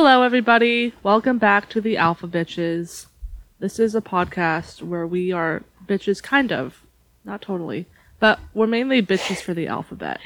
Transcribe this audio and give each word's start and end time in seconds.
Hello, 0.00 0.22
everybody. 0.22 0.94
Welcome 1.02 1.38
back 1.38 1.68
to 1.70 1.80
the 1.80 1.96
Alphabitches. 1.96 3.06
This 3.58 3.80
is 3.80 3.96
a 3.96 4.00
podcast 4.00 4.80
where 4.80 5.04
we 5.04 5.32
are 5.32 5.64
bitches, 5.88 6.22
kind 6.22 6.52
of, 6.52 6.82
not 7.24 7.42
totally, 7.42 7.86
but 8.20 8.38
we're 8.54 8.68
mainly 8.68 9.02
bitches 9.02 9.42
for 9.42 9.54
the 9.54 9.66
alphabet. 9.66 10.20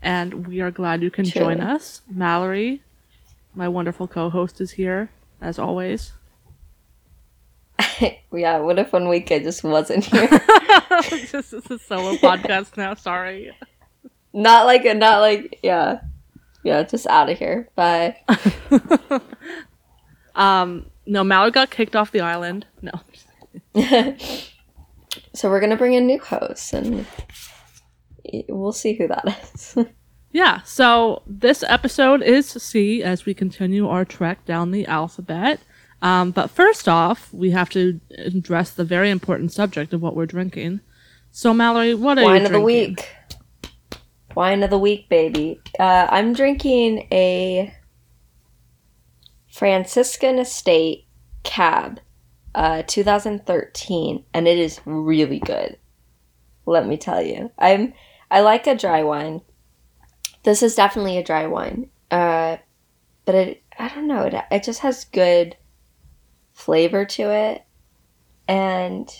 And 0.00 0.46
we 0.46 0.62
are 0.62 0.70
glad 0.70 1.02
you 1.02 1.10
can 1.10 1.26
join 1.26 1.60
us. 1.60 2.00
Mallory, 2.10 2.80
my 3.54 3.68
wonderful 3.68 4.08
co 4.08 4.30
host, 4.30 4.58
is 4.58 4.70
here, 4.70 5.10
as 5.38 5.58
always. 5.58 6.12
yeah, 8.32 8.56
what 8.60 8.78
if 8.78 8.90
one 8.90 9.06
week 9.06 9.30
I 9.30 9.40
just 9.40 9.62
wasn't 9.62 10.06
here? 10.06 10.28
this 11.10 11.52
is 11.52 11.70
a 11.70 11.78
solo 11.78 12.14
podcast 12.14 12.78
now, 12.78 12.94
sorry. 12.94 13.54
not 14.32 14.64
like 14.64 14.86
a, 14.86 14.94
not 14.94 15.20
like, 15.20 15.58
yeah. 15.62 16.00
Yeah, 16.62 16.82
just 16.82 17.06
out 17.06 17.30
of 17.30 17.38
here. 17.38 17.68
Bye. 17.74 18.16
Um, 20.34 20.86
no, 21.06 21.24
Mallory 21.24 21.50
got 21.50 21.70
kicked 21.70 21.96
off 21.96 22.12
the 22.12 22.20
island. 22.20 22.64
No. 22.82 22.92
so 25.34 25.50
we're 25.50 25.60
gonna 25.60 25.76
bring 25.76 25.94
in 25.94 26.06
new 26.06 26.20
hosts, 26.20 26.72
and 26.72 27.04
we'll 28.48 28.72
see 28.72 28.94
who 28.94 29.08
that 29.08 29.38
is. 29.54 29.76
Yeah, 30.32 30.62
so 30.62 31.22
this 31.26 31.64
episode 31.64 32.22
is 32.22 32.48
C 32.48 33.02
as 33.02 33.26
we 33.26 33.34
continue 33.34 33.88
our 33.88 34.04
trek 34.04 34.44
down 34.44 34.70
the 34.70 34.86
alphabet. 34.86 35.58
Um, 36.02 36.30
but 36.30 36.50
first 36.50 36.88
off, 36.88 37.34
we 37.34 37.50
have 37.50 37.68
to 37.70 38.00
address 38.16 38.70
the 38.70 38.84
very 38.84 39.10
important 39.10 39.50
subject 39.52 39.92
of 39.92 40.00
what 40.00 40.14
we're 40.14 40.26
drinking. 40.26 40.82
So, 41.32 41.52
Mallory, 41.52 41.96
what 41.96 42.16
are 42.16 42.20
you 42.20 42.26
Wine 42.28 42.36
of 42.46 42.52
the 42.52 42.60
drinking? 42.60 42.64
week. 42.64 43.08
Wine 44.34 44.62
of 44.62 44.70
the 44.70 44.78
week, 44.78 45.08
baby. 45.08 45.60
Uh, 45.78 46.06
I'm 46.10 46.32
drinking 46.32 47.08
a 47.10 47.74
Franciscan 49.50 50.38
Estate 50.38 51.06
Cab, 51.42 52.00
uh, 52.54 52.82
2013, 52.86 54.24
and 54.32 54.46
it 54.46 54.58
is 54.58 54.80
really 54.84 55.40
good. 55.40 55.76
Let 56.66 56.86
me 56.86 56.96
tell 56.96 57.20
you, 57.20 57.50
I'm 57.58 57.92
I 58.30 58.40
like 58.40 58.66
a 58.66 58.76
dry 58.76 59.02
wine. 59.02 59.40
This 60.44 60.62
is 60.62 60.76
definitely 60.76 61.18
a 61.18 61.24
dry 61.24 61.46
wine, 61.46 61.90
uh, 62.10 62.58
but 63.24 63.34
it 63.34 63.62
I 63.78 63.88
don't 63.88 64.06
know 64.06 64.22
it 64.22 64.34
it 64.50 64.62
just 64.62 64.80
has 64.80 65.04
good 65.04 65.56
flavor 66.52 67.04
to 67.04 67.30
it, 67.30 67.64
and 68.46 69.10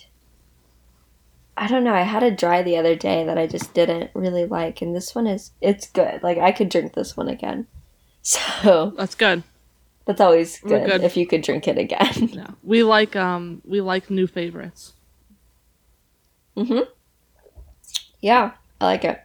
I 1.60 1.66
don't 1.68 1.84
know. 1.84 1.92
I 1.94 2.00
had 2.02 2.22
a 2.22 2.30
dry 2.30 2.62
the 2.62 2.78
other 2.78 2.96
day 2.96 3.22
that 3.22 3.36
I 3.36 3.46
just 3.46 3.74
didn't 3.74 4.10
really 4.14 4.46
like, 4.46 4.80
and 4.80 4.96
this 4.96 5.14
one 5.14 5.26
is 5.26 5.50
it's 5.60 5.86
good. 5.90 6.22
Like 6.22 6.38
I 6.38 6.52
could 6.52 6.70
drink 6.70 6.94
this 6.94 7.16
one 7.16 7.28
again. 7.28 7.66
So 8.22 8.92
That's 8.98 9.14
good. 9.14 9.42
that's 10.04 10.20
always 10.20 10.58
good, 10.60 10.86
good. 10.86 11.02
if 11.04 11.16
you 11.16 11.26
could 11.26 11.42
drink 11.42 11.66
it 11.68 11.78
again. 11.78 12.28
Yeah, 12.32 12.50
we 12.62 12.82
like 12.82 13.14
um 13.16 13.62
we 13.64 13.80
like 13.80 14.10
new 14.10 14.26
favorites. 14.26 14.92
hmm 16.56 16.80
Yeah, 18.20 18.52
I 18.80 18.84
like 18.84 19.04
it. 19.04 19.20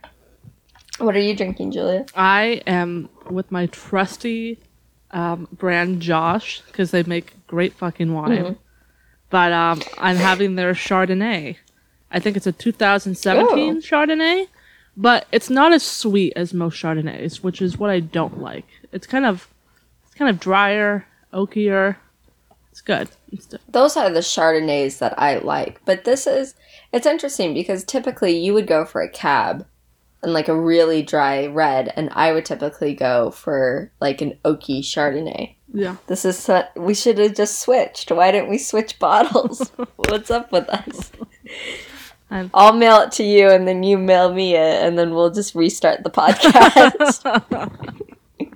What 1.00 1.16
are 1.16 1.20
you 1.20 1.36
drinking, 1.36 1.72
Julia? 1.72 2.06
I 2.16 2.62
am 2.68 3.10
with 3.30 3.52
my 3.52 3.66
trusty 3.68 4.60
um, 5.12 5.48
brand 5.52 6.02
Josh 6.02 6.62
because 6.68 6.92
they 6.92 7.04
make 7.04 7.34
great 7.48 7.74
fucking 7.74 8.14
wine. 8.14 8.44
Mhm. 8.44 8.58
But 9.30 9.52
um, 9.52 9.82
I'm 9.98 10.16
having 10.16 10.56
their 10.56 10.74
Chardonnay. 10.74 11.58
I 12.12 12.20
think 12.20 12.38
it's 12.38 12.48
a 12.48 12.52
2017 12.52 13.48
Oh. 13.78 13.80
Chardonnay, 13.80 14.48
but 14.96 15.28
it's 15.32 15.50
not 15.50 15.74
as 15.74 15.84
sweet 15.84 16.34
as 16.36 16.54
most 16.54 16.82
Chardonnays, 16.82 17.38
which 17.44 17.62
is 17.62 17.78
what 17.78 17.90
I 17.90 18.00
don't 18.00 18.40
like. 18.42 18.68
It's 18.92 19.08
kind 19.08 19.26
of 19.26 19.48
it's 20.06 20.16
kind 20.16 20.30
of 20.30 20.40
drier, 20.40 21.06
oakier. 21.34 21.98
It's 22.72 22.82
good. 22.82 23.10
It's. 23.32 23.48
Those 23.70 23.96
are 23.98 24.10
the 24.10 24.20
Chardonnays 24.20 25.00
that 25.00 25.18
I 25.20 25.38
like, 25.38 25.82
but 25.86 26.04
this 26.04 26.28
is 26.28 26.56
it's 26.92 27.08
interesting 27.08 27.54
because 27.54 27.84
typically 27.84 28.38
you 28.38 28.54
would 28.54 28.68
go 28.68 28.86
for 28.86 29.02
a 29.02 29.10
cab 29.10 29.66
and 30.24 30.34
like 30.34 30.48
a 30.48 30.60
really 30.60 31.04
dry 31.04 31.46
red, 31.48 31.92
and 31.96 32.10
I 32.14 32.32
would 32.34 32.46
typically 32.46 32.94
go 32.96 33.32
for 33.32 33.92
like 34.00 34.22
an 34.22 34.38
oaky 34.44 34.80
Chardonnay. 34.80 35.56
Yeah. 35.74 35.98
This 36.08 36.24
is 36.26 36.50
we 36.76 36.94
should 36.94 37.18
have 37.18 37.36
just 37.36 37.60
switched. 37.62 38.12
Why 38.12 38.32
didn't 38.32 38.50
we 38.50 38.58
switch 38.58 38.98
bottles? 38.98 39.70
What's 39.98 40.32
up 40.32 40.52
with 40.52 40.70
us? 40.70 41.12
I'm- 42.36 42.52
I'll 42.54 42.74
mail 42.74 43.00
it 43.02 43.12
to 43.14 43.24
you, 43.24 43.50
and 43.50 43.68
then 43.68 43.84
you 43.84 43.98
mail 43.98 44.34
me 44.34 44.56
it, 44.56 44.84
and 44.84 44.98
then 44.98 45.14
we'll 45.14 45.32
just 45.32 45.56
restart 45.56 46.04
the 46.04 46.10
podcast. 46.10 47.22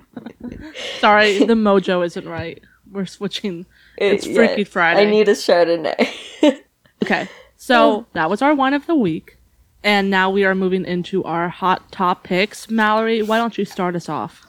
Sorry, 1.00 1.38
the 1.38 1.54
mojo 1.54 2.04
isn't 2.04 2.28
right. 2.28 2.62
We're 2.90 3.06
switching. 3.06 3.66
It's 3.96 4.26
Yeah, 4.26 4.34
Freaky 4.34 4.64
Friday. 4.64 5.02
I 5.02 5.04
need 5.10 5.28
a 5.28 5.32
Chardonnay. 5.32 6.08
Okay, 7.02 7.28
so 7.56 8.04
that 8.12 8.28
was 8.28 8.42
our 8.42 8.54
wine 8.54 8.74
of 8.74 8.86
the 8.86 8.94
week, 8.94 9.38
and 9.82 10.10
now 10.10 10.28
we 10.28 10.44
are 10.44 10.54
moving 10.54 10.84
into 10.84 11.24
our 11.24 11.48
hot 11.48 11.90
topics. 11.90 12.68
Mallory, 12.68 13.22
why 13.22 13.38
don't 13.38 13.56
you 13.56 13.64
start 13.64 13.96
us 13.96 14.06
off? 14.06 14.46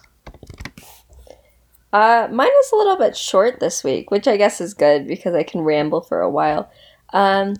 Uh, 1.93 2.27
mine 2.29 2.49
is 2.59 2.71
a 2.73 2.75
little 2.75 2.97
bit 2.97 3.15
short 3.15 3.61
this 3.61 3.85
week, 3.85 4.11
which 4.11 4.27
I 4.27 4.35
guess 4.35 4.59
is 4.59 4.73
good 4.73 5.07
because 5.07 5.33
I 5.33 5.43
can 5.43 5.61
ramble 5.61 6.01
for 6.01 6.19
a 6.19 6.29
while. 6.29 6.69
Um, 7.13 7.55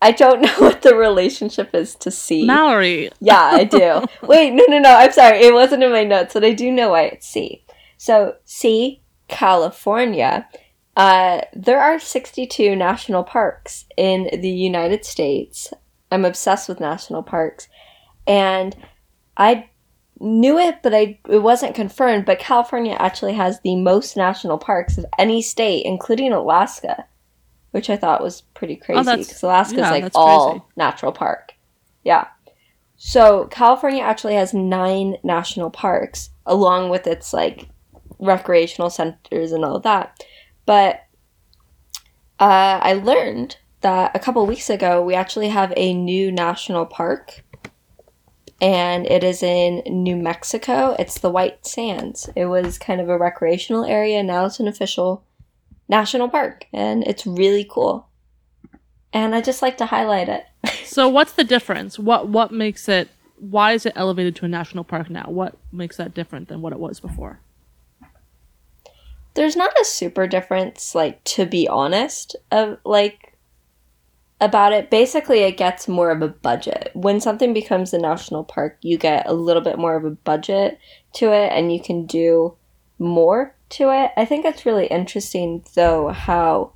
I 0.00 0.12
don't 0.12 0.40
know 0.42 0.54
what 0.58 0.82
the 0.82 0.94
relationship 0.94 1.74
is 1.74 1.94
to 1.96 2.10
C. 2.10 2.44
Mallory, 2.46 3.10
Yeah, 3.20 3.40
I 3.40 3.64
do. 3.64 4.04
Wait, 4.26 4.52
no, 4.52 4.64
no, 4.68 4.78
no. 4.78 4.94
I'm 4.94 5.12
sorry. 5.12 5.38
It 5.38 5.54
wasn't 5.54 5.82
in 5.82 5.92
my 5.92 6.04
notes, 6.04 6.34
but 6.34 6.44
I 6.44 6.52
do 6.52 6.70
know 6.70 6.90
why 6.90 7.02
it's 7.04 7.28
C. 7.28 7.64
So, 7.96 8.36
C, 8.44 9.02
California. 9.28 10.48
Uh, 10.96 11.42
there 11.52 11.80
are 11.80 11.98
62 11.98 12.74
national 12.74 13.24
parks 13.24 13.84
in 13.96 14.28
the 14.40 14.50
United 14.50 15.04
States. 15.04 15.72
I'm 16.10 16.24
obsessed 16.24 16.68
with 16.68 16.80
national 16.80 17.22
parks. 17.22 17.68
And 18.26 18.76
I 19.36 19.70
knew 20.20 20.58
it, 20.58 20.82
but 20.82 20.94
I 20.94 21.18
it 21.28 21.38
wasn't 21.38 21.74
confirmed. 21.74 22.24
But 22.26 22.38
California 22.38 22.96
actually 22.98 23.34
has 23.34 23.60
the 23.60 23.76
most 23.76 24.16
national 24.16 24.58
parks 24.58 24.98
of 24.98 25.06
any 25.18 25.40
state, 25.42 25.84
including 25.84 26.32
Alaska, 26.32 27.06
which 27.70 27.90
I 27.90 27.96
thought 27.96 28.22
was 28.22 28.42
pretty 28.54 28.76
crazy 28.76 29.02
that's- 29.02 29.26
because 29.26 29.42
Alaska's 29.42 29.78
yeah, 29.78 29.90
like 29.90 30.12
all 30.14 30.50
crazy. 30.52 30.64
natural 30.76 31.12
park. 31.12 31.54
Yeah. 32.04 32.28
So 32.96 33.44
California 33.46 34.02
actually 34.02 34.34
has 34.34 34.52
nine 34.52 35.16
national 35.22 35.70
parks, 35.70 36.30
along 36.46 36.90
with 36.90 37.06
its 37.06 37.32
like 37.32 37.68
recreational 38.18 38.90
centers 38.90 39.52
and 39.52 39.64
all 39.64 39.76
of 39.76 39.82
that. 39.84 40.24
But 40.66 41.04
uh, 42.40 42.80
I 42.82 42.94
learned 42.94 43.56
that 43.80 44.14
a 44.14 44.18
couple 44.18 44.44
weeks 44.46 44.68
ago 44.70 45.02
we 45.02 45.14
actually 45.14 45.48
have 45.48 45.72
a 45.76 45.94
new 45.94 46.32
national 46.32 46.86
park, 46.86 47.44
and 48.60 49.06
it 49.06 49.22
is 49.22 49.42
in 49.42 49.82
New 49.86 50.16
Mexico. 50.16 50.96
It's 50.98 51.20
the 51.20 51.30
White 51.30 51.64
Sands. 51.66 52.28
It 52.34 52.46
was 52.46 52.78
kind 52.78 53.00
of 53.00 53.08
a 53.08 53.18
recreational 53.18 53.84
area. 53.84 54.22
Now 54.22 54.46
it's 54.46 54.58
an 54.58 54.66
official 54.66 55.24
national 55.88 56.28
park, 56.28 56.66
and 56.72 57.06
it's 57.06 57.26
really 57.26 57.66
cool. 57.68 58.08
And 59.12 59.34
I 59.34 59.40
just 59.40 59.62
like 59.62 59.78
to 59.78 59.86
highlight 59.86 60.28
it. 60.28 60.44
so 60.84 61.08
what's 61.08 61.32
the 61.32 61.44
difference? 61.44 61.98
What 61.98 62.28
what 62.28 62.52
makes 62.52 62.88
it? 62.88 63.08
Why 63.38 63.72
is 63.72 63.86
it 63.86 63.92
elevated 63.94 64.34
to 64.36 64.44
a 64.44 64.48
national 64.48 64.84
park 64.84 65.08
now? 65.10 65.26
What 65.28 65.56
makes 65.72 65.96
that 65.96 66.14
different 66.14 66.48
than 66.48 66.60
what 66.60 66.72
it 66.72 66.78
was 66.78 67.00
before? 67.00 67.40
there's 69.38 69.54
not 69.54 69.72
a 69.80 69.84
super 69.84 70.26
difference 70.26 70.96
like 70.96 71.22
to 71.22 71.46
be 71.46 71.68
honest 71.68 72.34
of 72.50 72.76
like 72.84 73.36
about 74.40 74.72
it 74.72 74.90
basically 74.90 75.44
it 75.44 75.56
gets 75.56 75.86
more 75.86 76.10
of 76.10 76.22
a 76.22 76.28
budget 76.28 76.90
when 76.94 77.20
something 77.20 77.54
becomes 77.54 77.94
a 77.94 77.98
national 77.98 78.42
park 78.42 78.76
you 78.80 78.98
get 78.98 79.24
a 79.28 79.32
little 79.32 79.62
bit 79.62 79.78
more 79.78 79.94
of 79.94 80.04
a 80.04 80.10
budget 80.10 80.76
to 81.12 81.32
it 81.32 81.52
and 81.52 81.72
you 81.72 81.80
can 81.80 82.04
do 82.04 82.52
more 82.98 83.54
to 83.70 83.90
it. 83.90 84.12
I 84.16 84.24
think 84.24 84.44
it's 84.44 84.66
really 84.66 84.86
interesting 84.86 85.64
though 85.74 86.08
how 86.08 86.72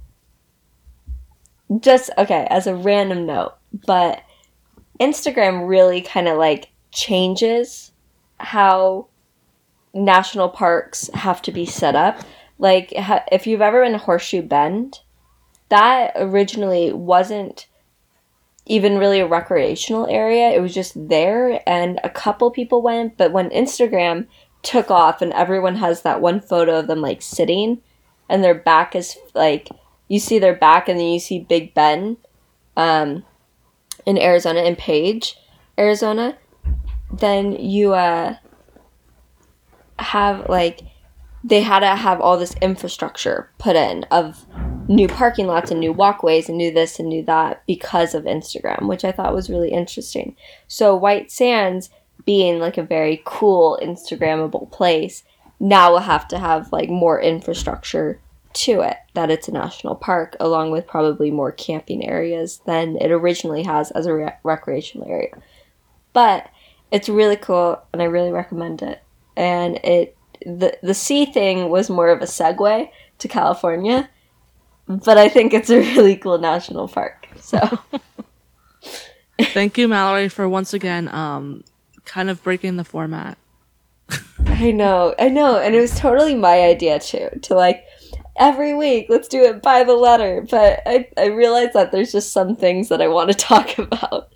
just 1.80 2.10
okay 2.18 2.46
as 2.50 2.66
a 2.66 2.74
random 2.74 3.24
note 3.24 3.54
but 3.86 4.22
instagram 5.00 5.66
really 5.66 6.02
kind 6.02 6.28
of 6.28 6.36
like 6.36 6.68
changes 6.90 7.92
how 8.38 9.08
national 9.94 10.48
parks 10.48 11.10
have 11.14 11.42
to 11.42 11.52
be 11.52 11.66
set 11.66 11.94
up. 11.94 12.20
Like 12.58 12.92
if 12.92 13.46
you've 13.46 13.60
ever 13.60 13.82
been 13.82 13.92
to 13.92 13.98
horseshoe 13.98 14.42
bend 14.42 15.00
that 15.68 16.12
originally 16.16 16.92
wasn't 16.92 17.66
even 18.66 18.98
really 18.98 19.20
a 19.20 19.26
recreational 19.26 20.06
area. 20.06 20.50
It 20.50 20.60
was 20.60 20.74
just 20.74 21.08
there 21.08 21.62
and 21.66 21.98
a 22.04 22.10
couple 22.10 22.50
people 22.50 22.82
went 22.82 23.16
but 23.16 23.32
when 23.32 23.50
instagram 23.50 24.26
took 24.62 24.90
off 24.90 25.20
and 25.20 25.32
everyone 25.32 25.76
has 25.76 26.02
that 26.02 26.20
one 26.20 26.40
photo 26.40 26.78
of 26.78 26.86
them 26.86 27.00
like 27.00 27.20
sitting 27.20 27.80
and 28.28 28.42
their 28.42 28.54
back 28.54 28.94
is 28.94 29.16
like 29.34 29.68
you 30.08 30.18
see 30.18 30.38
their 30.38 30.54
back 30.54 30.88
and 30.88 30.98
then 30.98 31.06
you 31.06 31.18
see 31.18 31.40
big 31.40 31.74
ben 31.74 32.16
um, 32.76 33.24
in 34.06 34.16
arizona 34.18 34.62
in 34.62 34.76
page 34.76 35.36
arizona 35.78 36.38
then 37.12 37.52
you 37.52 37.92
uh 37.92 38.34
have 39.98 40.48
like 40.48 40.80
they 41.44 41.60
had 41.60 41.80
to 41.80 41.86
have 41.86 42.20
all 42.20 42.38
this 42.38 42.54
infrastructure 42.62 43.50
put 43.58 43.74
in 43.74 44.04
of 44.04 44.46
new 44.88 45.08
parking 45.08 45.46
lots 45.46 45.70
and 45.70 45.80
new 45.80 45.92
walkways 45.92 46.48
and 46.48 46.58
new 46.58 46.72
this 46.72 46.98
and 46.98 47.08
new 47.08 47.24
that 47.24 47.62
because 47.66 48.14
of 48.14 48.24
Instagram, 48.24 48.88
which 48.88 49.04
I 49.04 49.12
thought 49.12 49.34
was 49.34 49.50
really 49.50 49.70
interesting. 49.70 50.36
So 50.68 50.94
White 50.94 51.30
Sands 51.30 51.90
being 52.24 52.58
like 52.58 52.78
a 52.78 52.82
very 52.82 53.20
cool 53.24 53.78
Instagrammable 53.82 54.70
place 54.70 55.24
now 55.62 55.92
we'll 55.92 56.00
have 56.00 56.26
to 56.26 56.38
have 56.40 56.72
like 56.72 56.90
more 56.90 57.20
infrastructure 57.20 58.20
to 58.52 58.80
it 58.80 58.96
that 59.14 59.30
it's 59.30 59.48
a 59.48 59.52
national 59.52 59.94
park 59.94 60.36
along 60.40 60.72
with 60.72 60.86
probably 60.86 61.30
more 61.30 61.52
camping 61.52 62.06
areas 62.06 62.60
than 62.66 62.96
it 63.00 63.12
originally 63.12 63.62
has 63.62 63.92
as 63.92 64.04
a 64.04 64.12
re- 64.12 64.32
recreational 64.42 65.08
area. 65.08 65.34
But 66.12 66.50
it's 66.90 67.08
really 67.08 67.36
cool 67.36 67.80
and 67.92 68.02
I 68.02 68.06
really 68.06 68.32
recommend 68.32 68.82
it. 68.82 69.02
And 69.36 69.76
it 69.84 70.16
the 70.44 70.76
the 70.82 70.94
C 70.94 71.26
thing 71.26 71.70
was 71.70 71.88
more 71.88 72.08
of 72.08 72.20
a 72.20 72.26
segue 72.26 72.90
to 73.18 73.28
California, 73.28 74.10
but 74.88 75.16
I 75.16 75.28
think 75.28 75.54
it's 75.54 75.70
a 75.70 75.78
really 75.78 76.16
cool 76.16 76.38
national 76.38 76.88
park. 76.88 77.28
So 77.38 77.60
Thank 79.40 79.78
you, 79.78 79.86
Mallory, 79.86 80.28
for 80.28 80.48
once 80.48 80.74
again 80.74 81.08
um 81.14 81.62
kind 82.04 82.30
of 82.30 82.42
breaking 82.42 82.76
the 82.76 82.84
format. 82.84 83.38
I 84.46 84.70
know, 84.72 85.14
I 85.18 85.28
know, 85.28 85.58
and 85.58 85.74
it 85.74 85.80
was 85.80 85.98
totally 85.98 86.34
my 86.34 86.60
idea 86.62 86.98
too 86.98 87.28
to 87.42 87.54
like 87.54 87.84
every 88.36 88.74
week 88.74 89.06
let's 89.08 89.28
do 89.28 89.42
it 89.42 89.62
by 89.62 89.84
the 89.84 89.94
letter. 89.94 90.44
But 90.50 90.82
I 90.86 91.08
I 91.16 91.26
realized 91.26 91.72
that 91.74 91.92
there's 91.92 92.12
just 92.12 92.32
some 92.32 92.54
things 92.56 92.88
that 92.88 93.00
I 93.00 93.08
want 93.08 93.30
to 93.30 93.36
talk 93.38 93.78
about. 93.78 94.28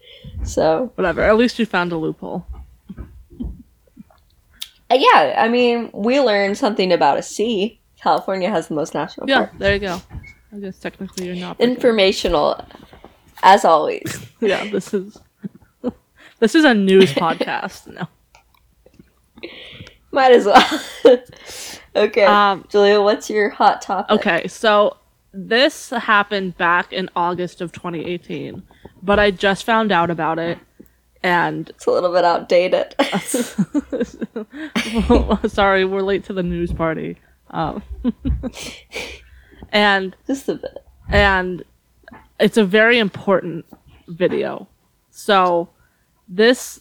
So 0.44 0.92
Whatever. 0.94 1.22
At 1.22 1.36
least 1.36 1.58
you 1.58 1.66
found 1.66 1.92
a 1.92 1.96
loophole. 1.96 2.46
Uh, 4.88 4.96
yeah, 4.98 5.34
I 5.36 5.48
mean, 5.48 5.90
we 5.92 6.20
learned 6.20 6.56
something 6.56 6.92
about 6.92 7.18
a 7.18 7.22
C. 7.22 7.80
California 8.00 8.48
has 8.48 8.68
the 8.68 8.74
most 8.74 8.94
national 8.94 9.28
Yeah, 9.28 9.46
parks. 9.46 9.54
there 9.58 9.74
you 9.74 9.80
go. 9.80 10.00
I 10.54 10.58
guess 10.60 10.78
technically 10.78 11.26
you're 11.26 11.34
not. 11.34 11.60
Informational, 11.60 12.64
as 13.42 13.64
always. 13.64 14.24
yeah, 14.40 14.64
this 14.70 14.94
is 14.94 15.18
this 16.40 16.54
is 16.54 16.64
a 16.64 16.74
news 16.74 17.12
podcast. 17.12 17.86
No. 17.92 18.06
Might 20.12 20.32
as 20.32 20.46
well. 20.46 20.82
okay, 21.96 22.24
Um, 22.24 22.64
Julia, 22.70 23.00
what's 23.02 23.28
your 23.28 23.50
hot 23.50 23.82
topic? 23.82 24.10
Okay, 24.18 24.46
so 24.48 24.96
this 25.32 25.90
happened 25.90 26.56
back 26.56 26.92
in 26.92 27.10
August 27.14 27.60
of 27.60 27.72
2018, 27.72 28.62
but 29.02 29.18
I 29.18 29.30
just 29.30 29.64
found 29.64 29.92
out 29.92 30.08
about 30.10 30.38
it, 30.38 30.58
and 31.22 31.68
It's 31.70 31.86
a 31.86 31.90
little 31.90 32.12
bit 32.12 32.24
outdated. 32.24 32.94
sorry, 35.50 35.84
we're 35.84 36.00
late 36.02 36.24
to 36.24 36.32
the 36.32 36.42
news 36.42 36.72
party. 36.72 37.18
Um, 37.50 37.82
and 39.70 40.16
Just 40.26 40.48
a 40.48 40.54
bit. 40.54 40.78
and 41.10 41.62
it's 42.40 42.56
a 42.56 42.64
very 42.64 42.98
important 42.98 43.66
video. 44.08 44.66
So 45.10 45.68
this, 46.28 46.80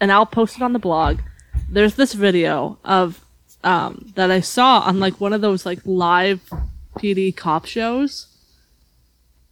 and 0.00 0.12
I'll 0.12 0.26
post 0.26 0.56
it 0.56 0.62
on 0.62 0.72
the 0.72 0.78
blog. 0.78 1.20
There's 1.68 1.94
this 1.94 2.12
video 2.12 2.78
of 2.84 3.24
um, 3.64 4.12
that 4.14 4.30
I 4.30 4.40
saw 4.40 4.80
on 4.80 5.00
like 5.00 5.20
one 5.20 5.32
of 5.32 5.40
those 5.40 5.64
like 5.64 5.80
live 5.84 6.40
PD 6.96 7.34
cop 7.34 7.66
shows, 7.66 8.26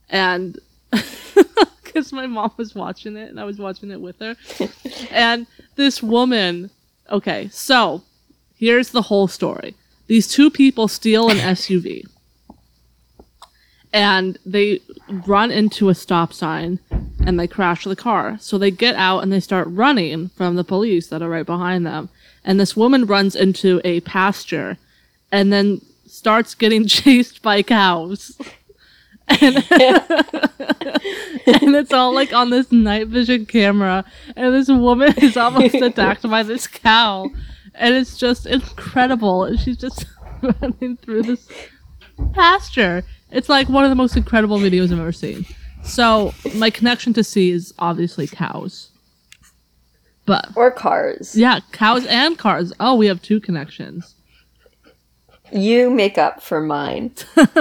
and 0.08 0.58
because 1.82 2.12
my 2.12 2.26
mom 2.26 2.52
was 2.56 2.74
watching 2.74 3.16
it 3.16 3.30
and 3.30 3.38
I 3.40 3.44
was 3.44 3.58
watching 3.58 3.90
it 3.90 4.00
with 4.00 4.18
her, 4.20 4.36
and 5.10 5.46
this 5.76 6.02
woman. 6.02 6.70
Okay, 7.10 7.48
so 7.48 8.02
here's 8.56 8.90
the 8.90 9.02
whole 9.02 9.26
story. 9.26 9.74
These 10.06 10.28
two 10.28 10.50
people 10.50 10.88
steal 10.88 11.28
an 11.28 11.38
SUV 11.38 12.04
and 13.92 14.38
they 14.46 14.80
run 15.26 15.50
into 15.50 15.88
a 15.88 15.94
stop 15.94 16.32
sign 16.32 16.78
and 17.24 17.38
they 17.38 17.46
crash 17.46 17.84
the 17.84 17.96
car. 17.96 18.36
So 18.40 18.56
they 18.56 18.70
get 18.70 18.96
out 18.96 19.20
and 19.20 19.32
they 19.32 19.40
start 19.40 19.68
running 19.70 20.28
from 20.30 20.56
the 20.56 20.64
police 20.64 21.08
that 21.08 21.22
are 21.22 21.28
right 21.28 21.46
behind 21.46 21.86
them. 21.86 22.08
And 22.44 22.58
this 22.58 22.76
woman 22.76 23.06
runs 23.06 23.34
into 23.34 23.80
a 23.84 24.00
pasture 24.00 24.78
and 25.32 25.52
then 25.52 25.80
starts 26.06 26.54
getting 26.54 26.86
chased 26.86 27.42
by 27.42 27.62
cows. 27.62 28.36
And, 29.28 29.56
and 29.56 29.66
it's 31.76 31.92
all 31.92 32.14
like 32.14 32.32
on 32.32 32.50
this 32.50 32.72
night 32.72 33.08
vision 33.08 33.46
camera. 33.46 34.04
And 34.36 34.54
this 34.54 34.68
woman 34.68 35.14
is 35.18 35.36
almost 35.36 35.74
attacked 35.74 36.28
by 36.28 36.42
this 36.42 36.66
cow. 36.66 37.30
And 37.74 37.94
it's 37.94 38.16
just 38.16 38.46
incredible. 38.46 39.44
And 39.44 39.58
she's 39.58 39.78
just 39.78 40.06
running 40.42 40.96
through 40.96 41.22
this 41.22 41.48
pasture. 42.32 43.04
It's 43.32 43.48
like 43.48 43.68
one 43.68 43.84
of 43.84 43.90
the 43.90 43.96
most 43.96 44.16
incredible 44.16 44.58
videos 44.58 44.92
I've 44.92 44.98
ever 45.00 45.12
seen. 45.12 45.46
So 45.82 46.34
my 46.56 46.70
connection 46.70 47.12
to 47.14 47.24
C 47.24 47.50
is 47.50 47.72
obviously 47.78 48.26
cows. 48.26 48.88
But 50.26 50.48
Or 50.56 50.70
cars. 50.70 51.34
yeah, 51.36 51.60
cows 51.72 52.04
and 52.06 52.38
cars. 52.38 52.72
Oh, 52.78 52.94
we 52.96 53.06
have 53.06 53.22
two 53.22 53.40
connections. 53.40 54.14
You 55.52 55.90
make 55.90 56.18
up 56.18 56.42
for 56.42 56.60
mine. 56.60 57.12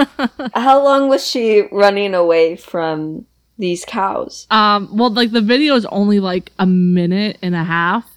How 0.54 0.82
long 0.84 1.08
was 1.08 1.26
she 1.26 1.62
running 1.72 2.14
away 2.14 2.54
from 2.56 3.26
these 3.58 3.84
cows? 3.84 4.46
Um, 4.50 4.96
well, 4.96 5.10
like 5.10 5.32
the 5.32 5.40
video 5.40 5.74
is 5.74 5.86
only 5.86 6.20
like 6.20 6.52
a 6.58 6.66
minute 6.66 7.38
and 7.42 7.54
a 7.56 7.64
half, 7.64 8.08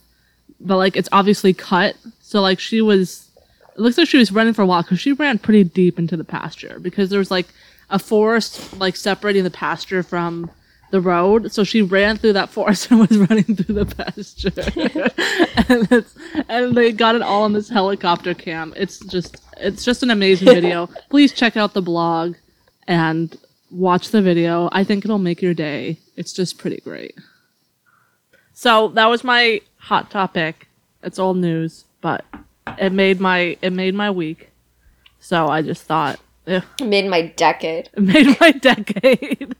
but 0.59 0.77
like 0.77 0.95
it's 0.95 1.09
obviously 1.11 1.53
cut. 1.53 1.95
So 2.21 2.41
like 2.41 2.59
she 2.59 2.81
was, 2.81 3.27
it 3.75 3.79
looks 3.79 3.97
like 3.97 4.07
she 4.07 4.17
was 4.17 4.31
running 4.31 4.53
for 4.53 4.61
a 4.61 4.65
while 4.65 4.83
because 4.83 4.99
she 4.99 5.13
ran 5.13 5.39
pretty 5.39 5.63
deep 5.63 5.97
into 5.97 6.15
the 6.15 6.23
pasture 6.23 6.79
because 6.79 7.09
there 7.09 7.19
was 7.19 7.31
like 7.31 7.47
a 7.89 7.99
forest 7.99 8.77
like 8.79 8.95
separating 8.95 9.43
the 9.43 9.51
pasture 9.51 10.03
from 10.03 10.49
the 10.91 11.01
road. 11.01 11.51
So 11.51 11.63
she 11.63 11.81
ran 11.81 12.17
through 12.17 12.33
that 12.33 12.49
forest 12.49 12.87
and 12.91 12.99
was 12.99 13.17
running 13.17 13.55
through 13.55 13.83
the 13.83 13.85
pasture, 13.85 14.53
and 15.73 15.91
it's 15.91 16.15
and 16.47 16.75
they 16.75 16.91
got 16.91 17.15
it 17.15 17.21
all 17.21 17.43
on 17.43 17.53
this 17.53 17.67
helicopter 17.67 18.33
cam. 18.33 18.73
It's 18.77 18.99
just 18.99 19.37
it's 19.57 19.83
just 19.83 20.03
an 20.03 20.11
amazing 20.11 20.47
video. 20.53 20.87
Please 21.09 21.33
check 21.33 21.57
out 21.57 21.73
the 21.73 21.81
blog 21.81 22.35
and 22.87 23.35
watch 23.71 24.09
the 24.09 24.21
video. 24.21 24.69
I 24.71 24.83
think 24.83 25.03
it'll 25.03 25.17
make 25.17 25.41
your 25.41 25.55
day. 25.55 25.97
It's 26.15 26.31
just 26.31 26.59
pretty 26.59 26.79
great. 26.81 27.17
So 28.53 28.89
that 28.89 29.07
was 29.07 29.23
my 29.23 29.61
hot 29.77 30.11
topic. 30.11 30.67
It's 31.01 31.17
old 31.17 31.37
news, 31.37 31.85
but 32.01 32.23
it 32.77 32.91
made 32.91 33.19
my 33.19 33.57
it 33.61 33.71
made 33.73 33.93
my 33.95 34.09
week. 34.11 34.49
So 35.19 35.47
I 35.47 35.61
just 35.61 35.83
thought 35.83 36.19
eh, 36.47 36.61
It 36.79 36.85
made 36.85 37.09
my 37.09 37.27
decade. 37.35 37.89
it 37.93 38.01
made 38.01 38.39
my 38.39 38.51
decade. 38.51 39.55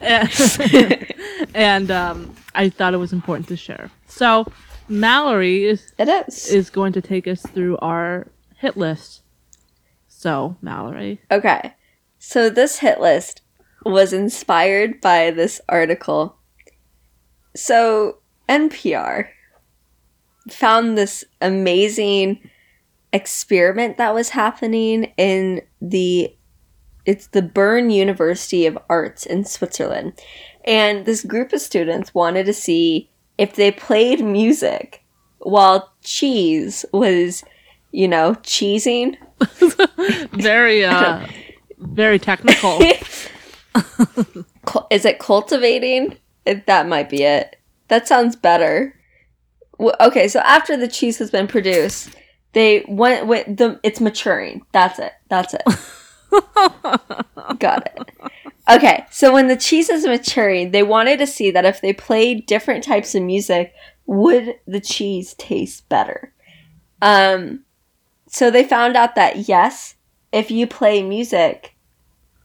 and 0.00 1.14
and, 1.54 1.90
um, 1.90 2.34
I 2.54 2.68
thought 2.68 2.94
it 2.94 2.98
was 2.98 3.12
important 3.12 3.48
to 3.48 3.56
share. 3.56 3.90
So 4.06 4.46
Mallory 4.88 5.64
is 5.64 5.92
It 5.98 6.08
is. 6.08 6.48
is 6.48 6.70
going 6.70 6.92
to 6.94 7.00
take 7.02 7.26
us 7.26 7.42
through 7.42 7.76
our 7.78 8.26
hit 8.56 8.76
list. 8.76 9.22
So 10.08 10.56
Mallory, 10.62 11.20
Okay. 11.30 11.74
So 12.18 12.50
this 12.50 12.78
hit 12.80 13.00
list 13.00 13.42
was 13.84 14.12
inspired 14.12 15.00
by 15.00 15.30
this 15.30 15.60
article. 15.68 16.36
So 17.54 18.18
NPR 18.48 19.28
found 20.48 20.96
this 20.96 21.24
amazing 21.40 22.50
experiment 23.12 23.96
that 23.96 24.14
was 24.14 24.30
happening 24.30 25.12
in 25.16 25.62
the 25.80 26.34
it's 27.06 27.28
the 27.28 27.40
Bern 27.40 27.88
University 27.88 28.66
of 28.66 28.76
Arts 28.90 29.24
in 29.24 29.46
Switzerland. 29.46 30.12
And 30.66 31.06
this 31.06 31.24
group 31.24 31.54
of 31.54 31.62
students 31.62 32.14
wanted 32.14 32.44
to 32.44 32.52
see 32.52 33.08
if 33.38 33.56
they 33.56 33.70
played 33.70 34.22
music 34.22 35.02
while 35.38 35.90
cheese 36.02 36.84
was, 36.92 37.44
you 37.92 38.08
know, 38.08 38.34
cheesing 38.42 39.16
very 40.32 40.84
uh, 40.84 41.26
very 41.78 42.18
technical. 42.18 42.80
Is 44.90 45.04
it 45.04 45.18
cultivating? 45.18 46.16
It, 46.44 46.66
that 46.66 46.88
might 46.88 47.08
be 47.08 47.22
it. 47.22 47.56
That 47.88 48.06
sounds 48.06 48.36
better. 48.36 48.94
Okay, 49.80 50.28
so 50.28 50.40
after 50.40 50.76
the 50.76 50.88
cheese 50.88 51.18
has 51.18 51.30
been 51.30 51.46
produced, 51.46 52.10
they 52.52 52.84
went 52.88 53.26
with 53.26 53.56
the. 53.56 53.78
It's 53.82 54.00
maturing. 54.00 54.62
That's 54.72 54.98
it. 54.98 55.12
That's 55.28 55.54
it. 55.54 55.62
Got 57.58 57.86
it. 57.86 57.98
Okay, 58.68 59.06
so 59.10 59.32
when 59.32 59.48
the 59.48 59.56
cheese 59.56 59.88
is 59.88 60.04
maturing, 60.04 60.72
they 60.72 60.82
wanted 60.82 61.18
to 61.20 61.26
see 61.26 61.50
that 61.50 61.64
if 61.64 61.80
they 61.80 61.92
played 61.92 62.46
different 62.46 62.84
types 62.84 63.14
of 63.14 63.22
music, 63.22 63.72
would 64.06 64.56
the 64.66 64.80
cheese 64.80 65.34
taste 65.34 65.88
better? 65.88 66.32
Um, 67.00 67.64
so 68.26 68.50
they 68.50 68.64
found 68.64 68.96
out 68.96 69.14
that 69.14 69.48
yes, 69.48 69.94
if 70.32 70.50
you 70.50 70.66
play 70.66 71.02
music, 71.02 71.74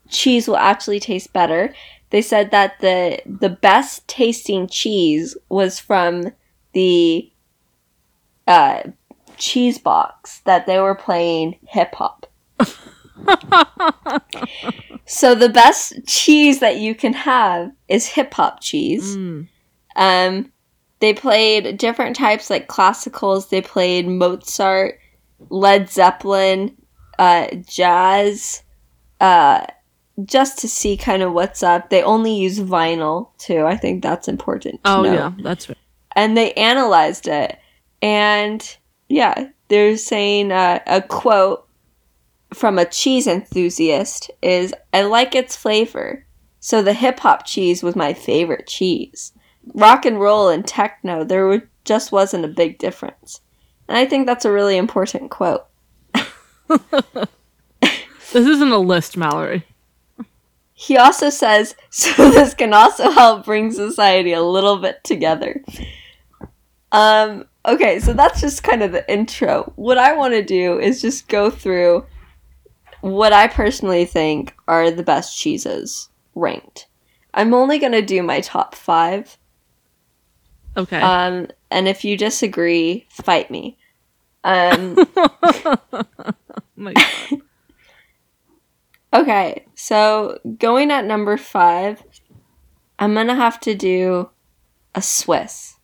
cheese 0.09 0.47
will 0.47 0.57
actually 0.57 0.99
taste 0.99 1.33
better. 1.33 1.73
They 2.11 2.21
said 2.21 2.51
that 2.51 2.79
the 2.79 3.21
the 3.25 3.49
best 3.49 4.07
tasting 4.07 4.67
cheese 4.67 5.35
was 5.49 5.79
from 5.79 6.31
the 6.74 7.32
uh, 8.48 8.84
cheese 9.38 9.77
box 9.77 10.39
that 10.42 10.65
they 10.65 10.80
were 10.80 10.96
playing 10.96 11.58
hip 11.68 11.94
hop. 11.96 12.27
so 15.06 15.36
the 15.36 15.50
best 15.50 15.94
cheese 16.08 16.60
that 16.60 16.77
you 16.77 16.96
can 16.96 17.13
have 17.13 17.72
is 17.88 18.06
hip 18.08 18.34
hop 18.34 18.62
cheese. 18.62 19.15
Mm. 19.15 19.48
Um, 19.96 20.51
they 21.00 21.13
played 21.13 21.77
different 21.77 22.15
types 22.15 22.50
like 22.50 22.68
classicals. 22.68 23.50
They 23.50 23.62
played 23.62 24.08
Mozart, 24.08 25.00
Led 25.50 25.89
Zeppelin, 25.89 26.75
uh, 27.20 27.48
jazz, 27.68 28.63
uh, 29.20 29.65
just 30.24 30.60
to 30.60 30.68
see 30.68 30.96
kind 30.96 31.22
of 31.22 31.34
what's 31.34 31.63
up. 31.63 31.89
They 31.89 32.03
only 32.03 32.36
use 32.36 32.60
vinyl 32.60 33.30
too. 33.38 33.65
I 33.65 33.75
think 33.75 34.03
that's 34.03 34.27
important. 34.27 34.80
Oh 34.86 35.03
know. 35.03 35.13
yeah, 35.13 35.32
that's 35.42 35.68
right. 35.68 35.77
And 36.15 36.38
they 36.38 36.53
analyzed 36.53 37.27
it, 37.27 37.60
and 38.01 38.77
yeah, 39.10 39.50
they're 39.67 39.98
saying 39.98 40.51
uh, 40.51 40.79
a 40.86 41.01
quote 41.01 41.67
from 42.53 42.77
a 42.77 42.86
cheese 42.86 43.27
enthusiast 43.27 44.29
is, 44.41 44.74
"I 44.93 45.03
like 45.03 45.36
its 45.36 45.55
flavor." 45.55 46.25
So 46.60 46.82
the 46.82 46.93
hip 46.93 47.20
hop 47.20 47.46
cheese 47.46 47.84
was 47.84 47.96
my 47.96 48.13
favorite 48.13 48.67
cheese. 48.67 49.34
Rock 49.74 50.05
and 50.05 50.20
roll 50.20 50.50
and 50.50 50.65
techno, 50.65 51.24
there 51.24 51.46
were, 51.46 51.70
just 51.84 52.12
wasn't 52.12 52.46
a 52.46 52.50
big 52.50 52.77
difference. 52.77 53.41
And 53.89 53.98
I 53.98 54.05
think 54.05 54.25
that's 54.25 54.46
a 54.46 54.51
really 54.51 54.77
important 54.77 55.29
quote. 55.29 55.65
This 58.34 58.48
isn't 58.48 58.72
a 58.72 58.79
list, 58.79 59.15
Mallory. 59.15 59.63
He 60.74 60.98
also 60.98 61.29
says, 61.29 61.75
so 61.91 62.32
this 62.32 62.55
can 62.55 62.74
also 62.74 63.12
help 63.12 63.46
bring 63.46 63.72
society 63.72 64.34
a 64.34 64.41
little 64.41 64.79
bit 64.79 65.03
together. 65.03 65.63
Um, 66.93 67.45
okay, 67.65 68.00
so 68.00 68.13
that's 68.13 68.39
just 68.39 68.63
kind 68.63 68.81
of 68.81 68.91
the 68.93 69.09
intro. 69.12 69.73
What 69.75 69.97
I 69.97 70.15
want 70.15 70.33
to 70.33 70.43
do 70.43 70.79
is 70.79 71.01
just 71.01 71.27
go 71.27 71.50
through 71.50 72.05
what 73.01 73.33
I 73.33 73.47
personally 73.47 74.05
think 74.05 74.55
are 74.67 74.89
the 74.89 75.03
best 75.03 75.38
cheeses 75.38 76.09
ranked. 76.35 76.88
I'm 77.33 77.53
only 77.53 77.79
going 77.79 77.91
to 77.91 78.01
do 78.01 78.23
my 78.23 78.39
top 78.39 78.75
five. 78.75 79.38
Okay. 80.77 81.01
Um, 81.01 81.47
and 81.69 81.88
if 81.88 82.05
you 82.05 82.15
disagree, 82.15 83.05
fight 83.09 83.51
me. 83.51 83.77
Um, 84.45 84.95
Oh 85.17 86.07
my 86.75 86.93
God. 86.93 87.41
Okay, 89.13 89.67
so 89.75 90.39
going 90.57 90.89
at 90.89 91.05
number 91.05 91.38
five, 91.38 92.03
I'm 92.97 93.13
gonna 93.13 93.35
have 93.35 93.59
to 93.59 93.75
do 93.75 94.31
a 94.95 95.03
Swiss. 95.03 95.77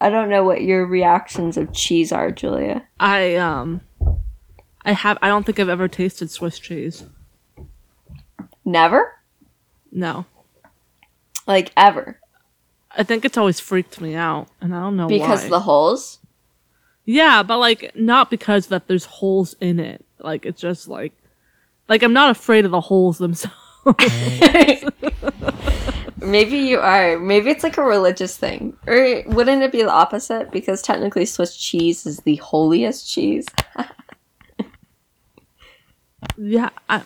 I 0.00 0.10
don't 0.10 0.28
know 0.28 0.44
what 0.44 0.62
your 0.62 0.86
reactions 0.86 1.56
of 1.56 1.72
cheese 1.72 2.12
are, 2.12 2.30
Julia. 2.30 2.86
I 3.00 3.36
um, 3.36 3.80
I 4.84 4.92
have. 4.92 5.18
I 5.22 5.28
don't 5.28 5.44
think 5.46 5.58
I've 5.58 5.68
ever 5.68 5.88
tasted 5.88 6.30
Swiss 6.30 6.58
cheese. 6.58 7.04
Never? 8.64 9.12
No, 9.92 10.24
Like 11.46 11.70
ever. 11.76 12.18
I 12.96 13.02
think 13.02 13.24
it's 13.24 13.36
always 13.36 13.60
freaked 13.60 14.00
me 14.00 14.14
out, 14.14 14.48
and 14.60 14.74
I 14.74 14.80
don't 14.80 14.96
know 14.96 15.06
Because 15.06 15.40
why. 15.40 15.44
of 15.44 15.50
the 15.50 15.60
holes? 15.60 16.18
yeah, 17.04 17.42
but 17.42 17.58
like 17.58 17.92
not 17.94 18.30
because 18.30 18.68
that 18.68 18.88
there's 18.88 19.04
holes 19.04 19.54
in 19.60 19.78
it. 19.78 20.04
Like 20.18 20.46
it's 20.46 20.60
just 20.60 20.88
like, 20.88 21.12
like 21.88 22.02
I'm 22.02 22.12
not 22.14 22.30
afraid 22.30 22.64
of 22.64 22.70
the 22.70 22.80
holes 22.80 23.18
themselves. 23.18 23.54
Maybe 26.24 26.58
you 26.58 26.78
are. 26.78 27.18
Maybe 27.18 27.50
it's 27.50 27.62
like 27.62 27.78
a 27.78 27.82
religious 27.82 28.36
thing. 28.36 28.76
Or 28.86 29.22
wouldn't 29.26 29.62
it 29.62 29.72
be 29.72 29.82
the 29.82 29.90
opposite? 29.90 30.50
Because 30.50 30.82
technically 30.82 31.26
Swiss 31.26 31.56
cheese 31.56 32.06
is 32.06 32.18
the 32.20 32.36
holiest 32.36 33.10
cheese. 33.10 33.46
yeah, 36.36 36.70
I, 36.88 37.02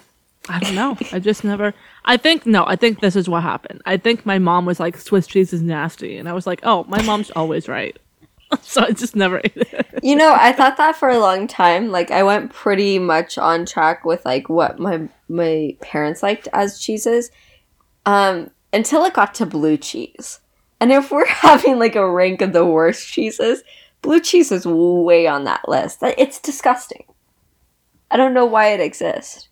I 0.49 0.61
don't 0.61 0.75
know. 0.75 0.97
I 1.13 1.19
just 1.19 1.45
never. 1.45 1.75
I 2.05 2.17
think 2.17 2.47
no. 2.47 2.65
I 2.67 2.77
think 2.77 3.01
this 3.01 3.17
is 3.17 3.29
what 3.29 3.43
happened. 3.43 3.83
I 3.85 3.97
think 3.97 4.25
my 4.25 4.39
mom 4.39 4.67
was 4.67 4.81
like 4.81 4.97
Swiss 4.97 5.27
cheese 5.27 5.53
is 5.53 5.63
nasty, 5.63 6.17
and 6.17 6.29
I 6.29 6.33
was 6.33 6.47
like, 6.47 6.61
oh, 6.63 6.85
my 6.85 7.03
mom's 7.03 7.31
always 7.33 7.69
right. 7.69 7.99
so 8.63 8.83
I 8.83 8.93
just 8.93 9.15
never 9.15 9.39
ate 9.39 9.57
it. 9.57 9.87
You 10.03 10.17
know, 10.17 10.35
I 10.35 10.53
thought 10.53 10.77
that 10.79 10.97
for 10.97 11.09
a 11.09 11.19
long 11.19 11.47
time. 11.47 11.91
Like 11.91 12.11
I 12.11 12.23
went 12.23 12.53
pretty 12.53 12.99
much 12.99 13.37
on 13.37 13.67
track 13.67 14.05
with 14.05 14.25
like 14.25 14.49
what 14.49 14.79
my 14.79 15.09
my 15.29 15.77
parents 15.81 16.23
liked 16.23 16.49
as 16.53 16.79
cheeses. 16.79 17.31
Um 18.07 18.51
until 18.73 19.05
it 19.05 19.15
got 19.15 19.35
to 19.35 19.47
blue 19.47 19.77
cheese. 19.77 20.41
And 20.81 20.93
if 20.93 21.11
we're 21.11 21.27
having 21.27 21.79
like 21.79 21.97
a 21.97 22.11
rank 22.11 22.43
of 22.43 22.53
the 22.53 22.65
worst 22.65 23.07
cheeses, 23.07 23.63
blue 24.03 24.21
cheese 24.21 24.53
is 24.53 24.67
way 24.67 25.27
on 25.27 25.45
that 25.45 25.69
list. 25.69 25.99
It's 26.03 26.39
disgusting. 26.39 27.05
I 28.11 28.17
don't 28.17 28.35
know 28.35 28.47
why 28.47 28.69
it 28.69 28.81
exists. 28.81 29.49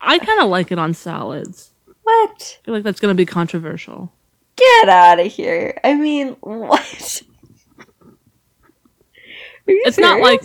I 0.00 0.18
kind 0.18 0.40
of 0.40 0.48
like 0.48 0.70
it 0.70 0.78
on 0.78 0.94
salads. 0.94 1.72
What? 2.02 2.58
I 2.60 2.64
feel 2.64 2.74
like 2.74 2.84
that's 2.84 3.00
gonna 3.00 3.14
be 3.14 3.26
controversial. 3.26 4.12
Get 4.56 4.88
out 4.88 5.18
of 5.18 5.32
here. 5.32 5.78
I 5.82 5.94
mean, 5.94 6.28
what? 6.40 7.22
It's 9.66 9.98
not 9.98 10.20
like 10.20 10.42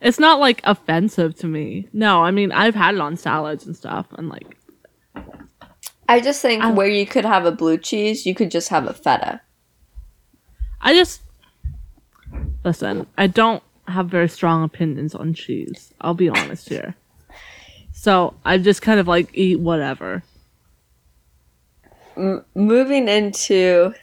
it's 0.00 0.18
not 0.18 0.40
like 0.40 0.60
offensive 0.64 1.34
to 1.36 1.46
me. 1.46 1.88
No, 1.92 2.22
I 2.22 2.30
mean 2.30 2.52
I've 2.52 2.74
had 2.74 2.94
it 2.94 3.00
on 3.00 3.16
salads 3.16 3.66
and 3.66 3.76
stuff, 3.76 4.06
and 4.12 4.28
like 4.28 4.56
I 6.12 6.20
just 6.20 6.42
think 6.42 6.62
I- 6.62 6.70
where 6.70 6.88
you 6.88 7.06
could 7.06 7.24
have 7.24 7.46
a 7.46 7.50
blue 7.52 7.78
cheese, 7.78 8.26
you 8.26 8.34
could 8.34 8.50
just 8.50 8.68
have 8.68 8.86
a 8.86 8.92
feta. 8.92 9.40
I 10.82 10.92
just 10.92 11.22
listen. 12.64 13.06
I 13.16 13.28
don't 13.28 13.62
have 13.88 14.08
very 14.10 14.28
strong 14.28 14.62
opinions 14.62 15.14
on 15.14 15.32
cheese. 15.32 15.94
I'll 16.02 16.12
be 16.12 16.28
honest 16.28 16.68
here. 16.68 16.96
So 17.94 18.34
I 18.44 18.58
just 18.58 18.82
kind 18.82 19.00
of 19.00 19.08
like 19.08 19.30
eat 19.32 19.58
whatever. 19.60 20.22
M- 22.14 22.44
moving 22.54 23.08
into 23.08 23.94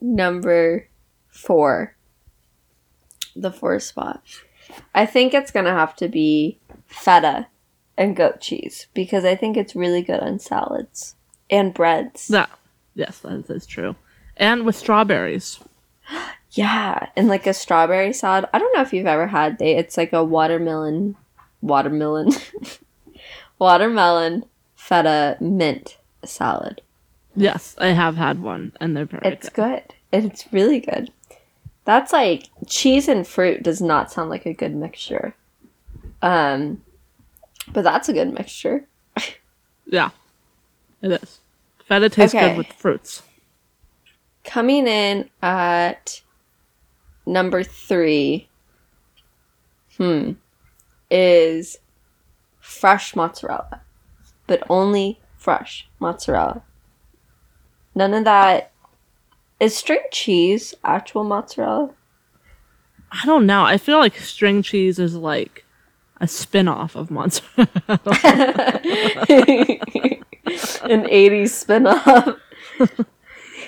number 0.00 0.86
four, 1.26 1.96
the 3.34 3.50
four 3.50 3.80
spot. 3.80 4.22
I 4.94 5.04
think 5.04 5.34
it's 5.34 5.50
gonna 5.50 5.72
have 5.74 5.96
to 5.96 6.06
be 6.06 6.60
feta 6.86 7.48
and 7.98 8.14
goat 8.14 8.40
cheese 8.40 8.86
because 8.94 9.24
I 9.24 9.34
think 9.34 9.56
it's 9.56 9.74
really 9.74 10.02
good 10.02 10.20
on 10.20 10.38
salads 10.38 11.16
and 11.50 11.72
breads. 11.74 12.28
That 12.28 12.50
yes, 12.94 13.18
that 13.20 13.48
is 13.50 13.66
true. 13.66 13.96
And 14.36 14.64
with 14.64 14.76
strawberries. 14.76 15.60
Yeah, 16.56 17.08
and 17.16 17.26
like 17.26 17.48
a 17.48 17.52
strawberry 17.52 18.12
salad. 18.12 18.44
I 18.54 18.60
don't 18.60 18.72
know 18.76 18.82
if 18.82 18.92
you've 18.92 19.08
ever 19.08 19.26
had 19.26 19.58
they. 19.58 19.74
It's 19.74 19.96
like 19.96 20.12
a 20.12 20.22
watermelon, 20.22 21.16
watermelon, 21.62 22.30
watermelon 23.58 24.44
feta 24.76 25.36
mint 25.40 25.96
salad. 26.24 26.80
Yes, 27.34 27.74
I 27.78 27.88
have 27.88 28.16
had 28.16 28.40
one, 28.40 28.72
and 28.80 28.96
they're 28.96 29.04
very 29.04 29.32
It's 29.32 29.48
good. 29.48 29.82
good. 30.12 30.24
It's 30.24 30.52
really 30.52 30.78
good. 30.78 31.10
That's 31.84 32.12
like 32.12 32.44
cheese 32.68 33.08
and 33.08 33.26
fruit 33.26 33.64
does 33.64 33.80
not 33.82 34.12
sound 34.12 34.30
like 34.30 34.46
a 34.46 34.54
good 34.54 34.76
mixture. 34.76 35.34
Um 36.22 36.82
but 37.72 37.82
that's 37.82 38.08
a 38.08 38.12
good 38.12 38.32
mixture. 38.32 38.86
Yeah, 39.86 40.10
it 41.04 41.22
is. 41.22 41.40
Feta 41.86 42.08
tastes 42.08 42.34
Okay. 42.34 42.48
good 42.48 42.56
with 42.58 42.72
fruits. 42.72 43.22
Coming 44.44 44.86
in 44.86 45.30
at 45.42 46.20
number 47.26 47.62
3 47.62 48.48
hmm 49.96 50.32
is 51.10 51.78
fresh 52.60 53.14
mozzarella. 53.14 53.80
But 54.46 54.62
only 54.68 55.20
fresh 55.38 55.88
mozzarella. 56.00 56.62
None 57.94 58.12
of 58.14 58.24
that 58.24 58.72
is 59.60 59.76
string 59.76 60.02
cheese 60.10 60.74
actual 60.82 61.22
mozzarella? 61.24 61.90
I 63.12 63.24
don't 63.24 63.46
know. 63.46 63.62
I 63.62 63.78
feel 63.78 63.98
like 63.98 64.16
string 64.16 64.62
cheese 64.62 64.98
is 64.98 65.14
like 65.14 65.64
a 66.20 66.26
spin-off 66.26 66.96
of 66.96 67.10
mozzarella. 67.10 67.68
An 70.82 71.04
80s 71.04 71.50
spin 71.50 71.86
off. 71.86 72.36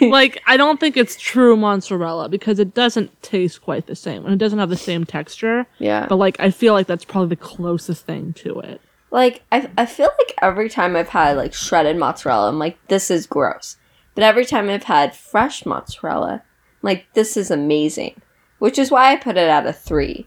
like 0.00 0.42
I 0.46 0.56
don't 0.56 0.78
think 0.78 0.96
it's 0.96 1.16
true 1.16 1.56
mozzarella 1.56 2.28
because 2.28 2.58
it 2.58 2.74
doesn't 2.74 3.22
taste 3.22 3.62
quite 3.62 3.86
the 3.86 3.96
same 3.96 4.24
and 4.24 4.34
it 4.34 4.38
doesn't 4.38 4.58
have 4.58 4.70
the 4.70 4.76
same 4.76 5.04
texture. 5.04 5.66
Yeah. 5.78 6.06
But 6.08 6.16
like 6.16 6.38
I 6.40 6.50
feel 6.50 6.72
like 6.72 6.86
that's 6.86 7.04
probably 7.04 7.30
the 7.30 7.36
closest 7.36 8.04
thing 8.04 8.32
to 8.34 8.60
it. 8.60 8.80
Like, 9.10 9.42
I, 9.52 9.70
I 9.78 9.86
feel 9.86 10.10
like 10.18 10.34
every 10.42 10.68
time 10.68 10.96
I've 10.96 11.08
had, 11.08 11.36
like, 11.36 11.54
shredded 11.54 11.96
mozzarella, 11.96 12.48
I'm 12.48 12.58
like, 12.58 12.76
this 12.88 13.10
is 13.10 13.26
gross. 13.26 13.76
But 14.14 14.24
every 14.24 14.44
time 14.44 14.68
I've 14.68 14.84
had 14.84 15.14
fresh 15.14 15.64
mozzarella, 15.64 16.42
like, 16.82 17.06
this 17.14 17.36
is 17.36 17.50
amazing. 17.50 18.20
Which 18.58 18.78
is 18.78 18.90
why 18.90 19.12
I 19.12 19.16
put 19.16 19.36
it 19.36 19.48
at 19.48 19.66
a 19.66 19.72
three 19.72 20.26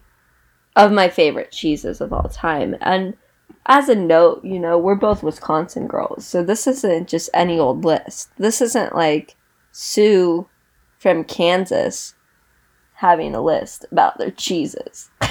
of 0.76 0.92
my 0.92 1.10
favorite 1.10 1.52
cheeses 1.52 2.00
of 2.00 2.14
all 2.14 2.30
time. 2.30 2.78
And 2.80 3.18
as 3.66 3.90
a 3.90 3.96
note, 3.96 4.44
you 4.44 4.60
know, 4.60 4.78
we're 4.78 4.96
both 4.96 5.24
Wisconsin 5.24 5.88
girls, 5.88 6.26
so 6.26 6.44
this 6.44 6.66
isn't 6.68 7.08
just 7.08 7.30
any 7.34 7.60
old 7.60 7.86
list. 7.86 8.30
This 8.38 8.62
isn't 8.62 8.96
like 8.96 9.36
Sue 9.72 10.48
from 10.98 11.24
Kansas 11.24 12.16
having 12.94 13.34
a 13.36 13.42
list 13.42 13.86
about 13.92 14.18
their 14.18 14.32
cheeses. 14.32 15.10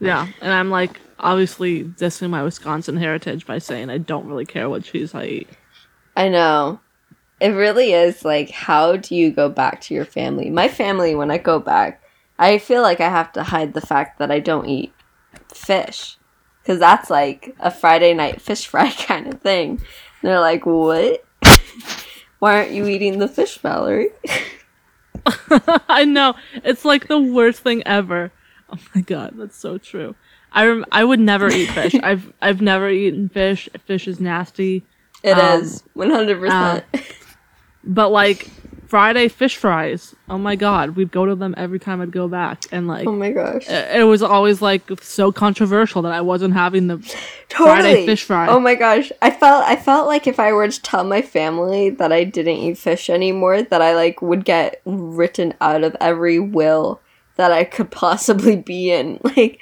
Yeah, 0.00 0.28
and 0.40 0.50
I'm 0.50 0.70
like 0.70 0.98
obviously 1.18 1.84
dissing 1.84 2.30
my 2.30 2.42
Wisconsin 2.42 2.96
heritage 2.96 3.46
by 3.46 3.58
saying 3.58 3.90
I 3.90 3.98
don't 3.98 4.26
really 4.26 4.46
care 4.46 4.68
what 4.68 4.82
cheese 4.82 5.14
I 5.14 5.24
eat. 5.26 5.50
I 6.16 6.28
know. 6.30 6.80
It 7.38 7.50
really 7.50 7.92
is 7.92 8.24
like 8.24 8.50
how 8.50 8.96
do 8.96 9.14
you 9.14 9.30
go 9.30 9.50
back 9.50 9.82
to 9.82 9.94
your 9.94 10.06
family? 10.06 10.48
My 10.48 10.68
family 10.68 11.14
when 11.14 11.30
I 11.30 11.36
go 11.38 11.58
back, 11.58 12.02
I 12.38 12.58
feel 12.58 12.80
like 12.82 13.00
I 13.00 13.10
have 13.10 13.30
to 13.32 13.42
hide 13.42 13.74
the 13.74 13.80
fact 13.82 14.18
that 14.18 14.30
I 14.30 14.40
don't 14.40 14.68
eat 14.68 14.92
fish 15.52 16.16
cuz 16.70 16.78
that's 16.78 17.10
like 17.10 17.54
a 17.60 17.70
Friday 17.70 18.14
night 18.14 18.40
fish 18.40 18.66
fry 18.66 18.90
kind 19.06 19.26
of 19.26 19.40
thing. 19.40 19.70
And 19.70 19.80
they're 20.22 20.40
like, 20.40 20.66
"What? 20.66 21.24
Why 22.38 22.56
aren't 22.58 22.70
you 22.72 22.86
eating 22.86 23.18
the 23.18 23.28
fish, 23.28 23.58
Valerie?" 23.58 24.10
I 25.88 26.04
know 26.04 26.34
it's 26.64 26.84
like 26.84 27.08
the 27.08 27.18
worst 27.18 27.60
thing 27.62 27.82
ever. 27.86 28.32
Oh 28.72 28.78
my 28.94 29.00
god, 29.02 29.34
that's 29.36 29.56
so 29.56 29.78
true. 29.78 30.14
I 30.52 30.66
rem- 30.66 30.84
I 30.92 31.04
would 31.04 31.20
never 31.20 31.48
eat 31.50 31.66
fish. 31.70 31.94
I've 32.02 32.32
I've 32.40 32.60
never 32.60 32.88
eaten 32.88 33.28
fish. 33.28 33.68
Fish 33.86 34.06
is 34.08 34.20
nasty. 34.20 34.84
It 35.22 35.36
Um, 35.38 35.60
is 35.62 35.82
100%. 35.96 36.82
But 37.84 38.10
like 38.10 38.48
Friday 38.90 39.28
fish 39.28 39.56
fries. 39.56 40.16
Oh 40.28 40.36
my 40.36 40.56
god, 40.56 40.96
we'd 40.96 41.12
go 41.12 41.24
to 41.24 41.36
them 41.36 41.54
every 41.56 41.78
time 41.78 42.00
I'd 42.00 42.10
go 42.10 42.26
back, 42.26 42.64
and 42.72 42.88
like 42.88 43.06
oh 43.06 43.12
my 43.12 43.30
gosh. 43.30 43.68
it 43.68 44.00
it 44.00 44.02
was 44.02 44.20
always 44.20 44.60
like 44.60 44.82
so 45.00 45.30
controversial 45.30 46.02
that 46.02 46.10
I 46.10 46.20
wasn't 46.20 46.54
having 46.54 46.88
the 46.88 46.96
Totally. 47.48 47.80
Friday 47.80 48.06
fish 48.06 48.24
fry. 48.24 48.48
Oh 48.48 48.58
my 48.58 48.74
gosh. 48.74 49.12
I 49.22 49.30
felt 49.30 49.64
I 49.64 49.76
felt 49.76 50.08
like 50.08 50.26
if 50.26 50.40
I 50.40 50.52
were 50.52 50.66
to 50.66 50.82
tell 50.82 51.04
my 51.04 51.22
family 51.22 51.90
that 51.90 52.10
I 52.10 52.24
didn't 52.24 52.56
eat 52.56 52.78
fish 52.78 53.08
anymore, 53.08 53.62
that 53.62 53.80
I 53.80 53.94
like 53.94 54.20
would 54.22 54.44
get 54.44 54.82
written 54.84 55.54
out 55.60 55.84
of 55.84 55.96
every 56.00 56.40
will 56.40 57.00
that 57.36 57.52
I 57.52 57.62
could 57.62 57.92
possibly 57.92 58.56
be 58.56 58.90
in. 58.90 59.20
Like 59.36 59.60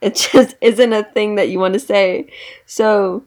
it 0.00 0.14
just 0.14 0.56
isn't 0.62 0.92
a 0.94 1.04
thing 1.04 1.34
that 1.34 1.50
you 1.50 1.58
want 1.58 1.74
to 1.74 1.80
say. 1.80 2.32
So 2.64 3.24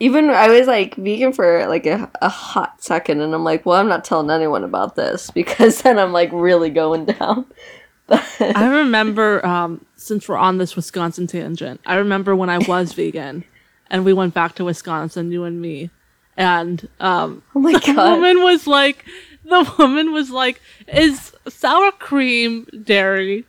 even 0.00 0.30
I 0.30 0.48
was 0.48 0.66
like 0.66 0.96
vegan 0.96 1.32
for 1.32 1.66
like 1.66 1.86
a, 1.86 2.10
a 2.22 2.30
hot 2.30 2.82
second 2.82 3.20
and 3.20 3.34
I'm 3.34 3.44
like, 3.44 3.66
well, 3.66 3.78
I'm 3.78 3.88
not 3.88 4.04
telling 4.04 4.30
anyone 4.30 4.64
about 4.64 4.96
this 4.96 5.30
because 5.34 5.82
then 5.82 5.98
I'm 5.98 6.12
like 6.12 6.30
really 6.32 6.70
going 6.70 7.04
down. 7.04 7.46
I 8.40 8.66
remember, 8.66 9.44
um, 9.46 9.84
since 9.94 10.28
we're 10.28 10.36
on 10.36 10.58
this 10.58 10.74
Wisconsin 10.74 11.28
tangent, 11.28 11.80
I 11.86 11.96
remember 11.96 12.34
when 12.34 12.50
I 12.50 12.58
was 12.58 12.92
vegan 12.94 13.44
and 13.88 14.04
we 14.04 14.12
went 14.12 14.34
back 14.34 14.56
to 14.56 14.64
Wisconsin, 14.64 15.30
you 15.30 15.44
and 15.44 15.60
me, 15.60 15.90
and 16.36 16.88
um, 16.98 17.42
oh 17.54 17.60
my 17.60 17.72
the 17.72 17.92
woman 17.94 18.42
was 18.42 18.66
like, 18.66 19.04
the 19.44 19.74
woman 19.78 20.12
was 20.12 20.30
like, 20.30 20.60
"Is 20.88 21.32
sour 21.48 21.90
cream 21.92 22.66
dairy?" 22.84 23.44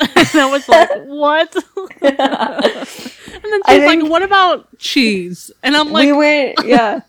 And 0.00 0.10
I 0.34 0.50
was 0.50 0.68
like, 0.68 0.88
"What?" 1.06 1.54
and 2.02 2.18
then 2.18 3.60
she's 3.68 3.86
like, 3.86 4.02
"What 4.10 4.22
about 4.22 4.78
cheese?" 4.78 5.50
And 5.62 5.76
I'm 5.76 5.92
like, 5.92 6.06
we 6.06 6.12
went 6.12 6.58
yeah 6.64 7.00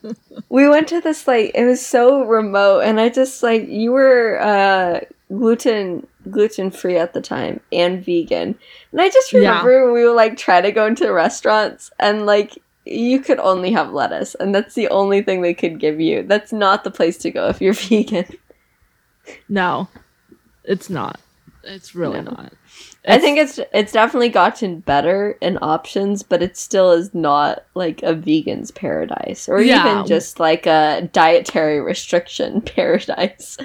we 0.49 0.67
went 0.67 0.87
to 0.89 1.01
this 1.01 1.27
like 1.27 1.51
it 1.55 1.65
was 1.65 1.85
so 1.85 2.23
remote 2.25 2.81
and 2.81 2.99
i 2.99 3.09
just 3.09 3.41
like 3.43 3.67
you 3.67 3.91
were 3.91 4.39
uh 4.41 4.99
gluten 5.29 6.05
gluten 6.29 6.69
free 6.71 6.97
at 6.97 7.13
the 7.13 7.21
time 7.21 7.59
and 7.71 8.03
vegan 8.05 8.55
and 8.91 9.01
i 9.01 9.09
just 9.09 9.31
Yeah. 9.33 9.39
remember 9.39 9.91
we 9.93 10.05
would 10.05 10.15
like 10.15 10.37
try 10.37 10.61
to 10.61 10.71
go 10.71 10.85
into 10.85 11.11
restaurants 11.11 11.91
and 11.99 12.25
like 12.25 12.57
you 12.85 13.19
could 13.21 13.39
only 13.39 13.71
have 13.71 13.91
lettuce 13.93 14.35
and 14.35 14.53
that's 14.53 14.75
the 14.75 14.87
only 14.89 15.21
thing 15.21 15.41
they 15.41 15.53
could 15.53 15.79
give 15.79 15.99
you 16.01 16.23
that's 16.23 16.51
not 16.53 16.83
the 16.83 16.91
place 16.91 17.17
to 17.19 17.31
go 17.31 17.47
if 17.47 17.61
you're 17.61 17.73
vegan 17.73 18.25
"No, 19.47 19.87
it's 20.65 20.89
not. 20.89 21.19
It's 21.63 21.95
really 21.95 22.21
No. 22.21 22.31
not." 22.31 22.53
I 23.07 23.17
think 23.17 23.37
it's 23.37 23.59
it's 23.73 23.91
definitely 23.91 24.29
gotten 24.29 24.79
better 24.79 25.37
in 25.41 25.57
options 25.61 26.23
but 26.23 26.41
it 26.41 26.55
still 26.57 26.91
is 26.91 27.13
not 27.13 27.65
like 27.75 28.01
a 28.03 28.13
vegan's 28.13 28.71
paradise 28.71 29.47
or 29.49 29.61
Yeah. 29.61 29.91
even 29.95 30.07
just 30.07 30.39
like 30.39 30.65
a 30.65 31.09
dietary 31.13 31.79
restriction 31.81 32.61
paradise 32.75 33.57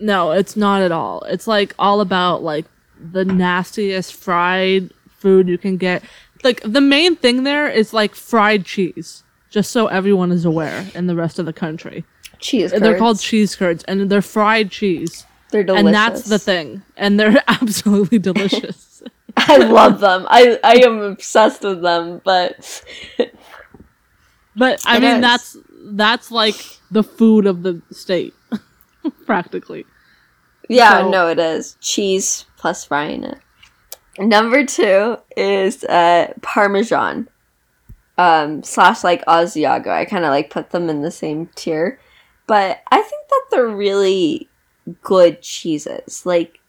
No, 0.00 0.32
it's 0.32 0.56
not 0.56 0.82
at 0.82 0.90
all. 0.90 1.22
It's 1.28 1.46
like 1.46 1.72
all 1.78 2.00
about 2.00 2.42
like 2.42 2.64
the 3.12 3.24
nastiest 3.24 4.12
fried 4.14 4.90
food 5.08 5.48
you 5.48 5.56
can 5.56 5.76
get. 5.76 6.02
Like 6.42 6.60
the 6.64 6.80
main 6.80 7.14
thing 7.14 7.44
there 7.44 7.68
is 7.70 7.92
like 7.94 8.16
fried 8.16 8.64
cheese, 8.66 9.22
just 9.50 9.70
so 9.70 9.86
everyone 9.86 10.32
is 10.32 10.44
aware 10.44 10.84
in 10.96 11.06
the 11.06 11.14
rest 11.14 11.38
of 11.38 11.46
the 11.46 11.52
country. 11.52 12.04
cheese 12.40 12.72
They're 12.72 12.98
called 12.98 13.20
cheese 13.20 13.54
curds 13.54 13.84
and 13.84 14.10
they're 14.10 14.20
fried 14.20 14.68
cheese. 14.72 15.24
They're 15.54 15.62
delicious 15.64 15.86
And 15.86 15.94
that's 15.94 16.22
the 16.24 16.38
thing. 16.38 16.82
And 16.96 17.18
they're 17.18 17.42
absolutely 17.48 18.18
delicious. 18.18 19.02
i 19.36 19.56
love 19.56 19.98
them 20.00 20.26
i 20.28 20.58
i 20.62 20.74
am 20.84 21.00
obsessed 21.00 21.62
with 21.62 21.82
them 21.82 22.20
but 22.24 22.84
but 24.56 24.80
I 24.86 24.96
It 24.96 25.00
mean 25.00 25.16
is. 25.16 25.20
that's 25.20 25.56
that's 25.86 26.30
like 26.30 26.54
the 26.90 27.02
food 27.02 27.46
of 27.46 27.62
the 27.64 27.82
state. 27.90 28.32
Practically. 29.26 29.84
yeah 30.68 31.00
So- 31.02 31.10
no 31.10 31.28
it 31.28 31.38
is 31.38 31.76
cheese 31.80 32.46
plus 32.56 32.84
frying 32.84 33.24
it 33.24 33.38
number 34.18 34.64
two 34.64 35.16
is 35.36 35.82
uh 35.84 36.32
parmesan 36.40 37.28
um 38.16 38.62
slash 38.62 39.02
like 39.02 39.24
asiago 39.26 39.88
i 39.88 40.04
kind 40.04 40.24
of 40.24 40.30
like 40.30 40.48
put 40.50 40.70
them 40.70 40.88
in 40.88 41.02
the 41.02 41.10
same 41.10 41.48
tier 41.56 41.98
but 42.46 42.80
i 42.92 43.02
think 43.02 43.28
that 43.28 43.42
they're 43.50 43.66
really 43.68 44.48
good 45.02 45.40
cheeses 45.42 46.24
like 46.26 46.60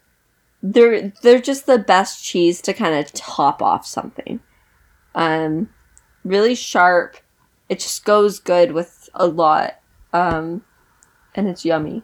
they're 0.62 1.12
they're 1.22 1.40
just 1.40 1.66
the 1.66 1.78
best 1.78 2.24
cheese 2.24 2.60
to 2.62 2.72
kind 2.72 2.94
of 2.94 3.12
top 3.12 3.60
off 3.62 3.86
something 3.86 4.40
um 5.14 5.68
really 6.24 6.54
sharp 6.54 7.18
it 7.68 7.78
just 7.78 8.04
goes 8.04 8.38
good 8.38 8.72
with 8.72 9.08
a 9.14 9.26
lot 9.26 9.80
um 10.12 10.62
and 11.34 11.46
it's 11.48 11.64
yummy 11.64 12.02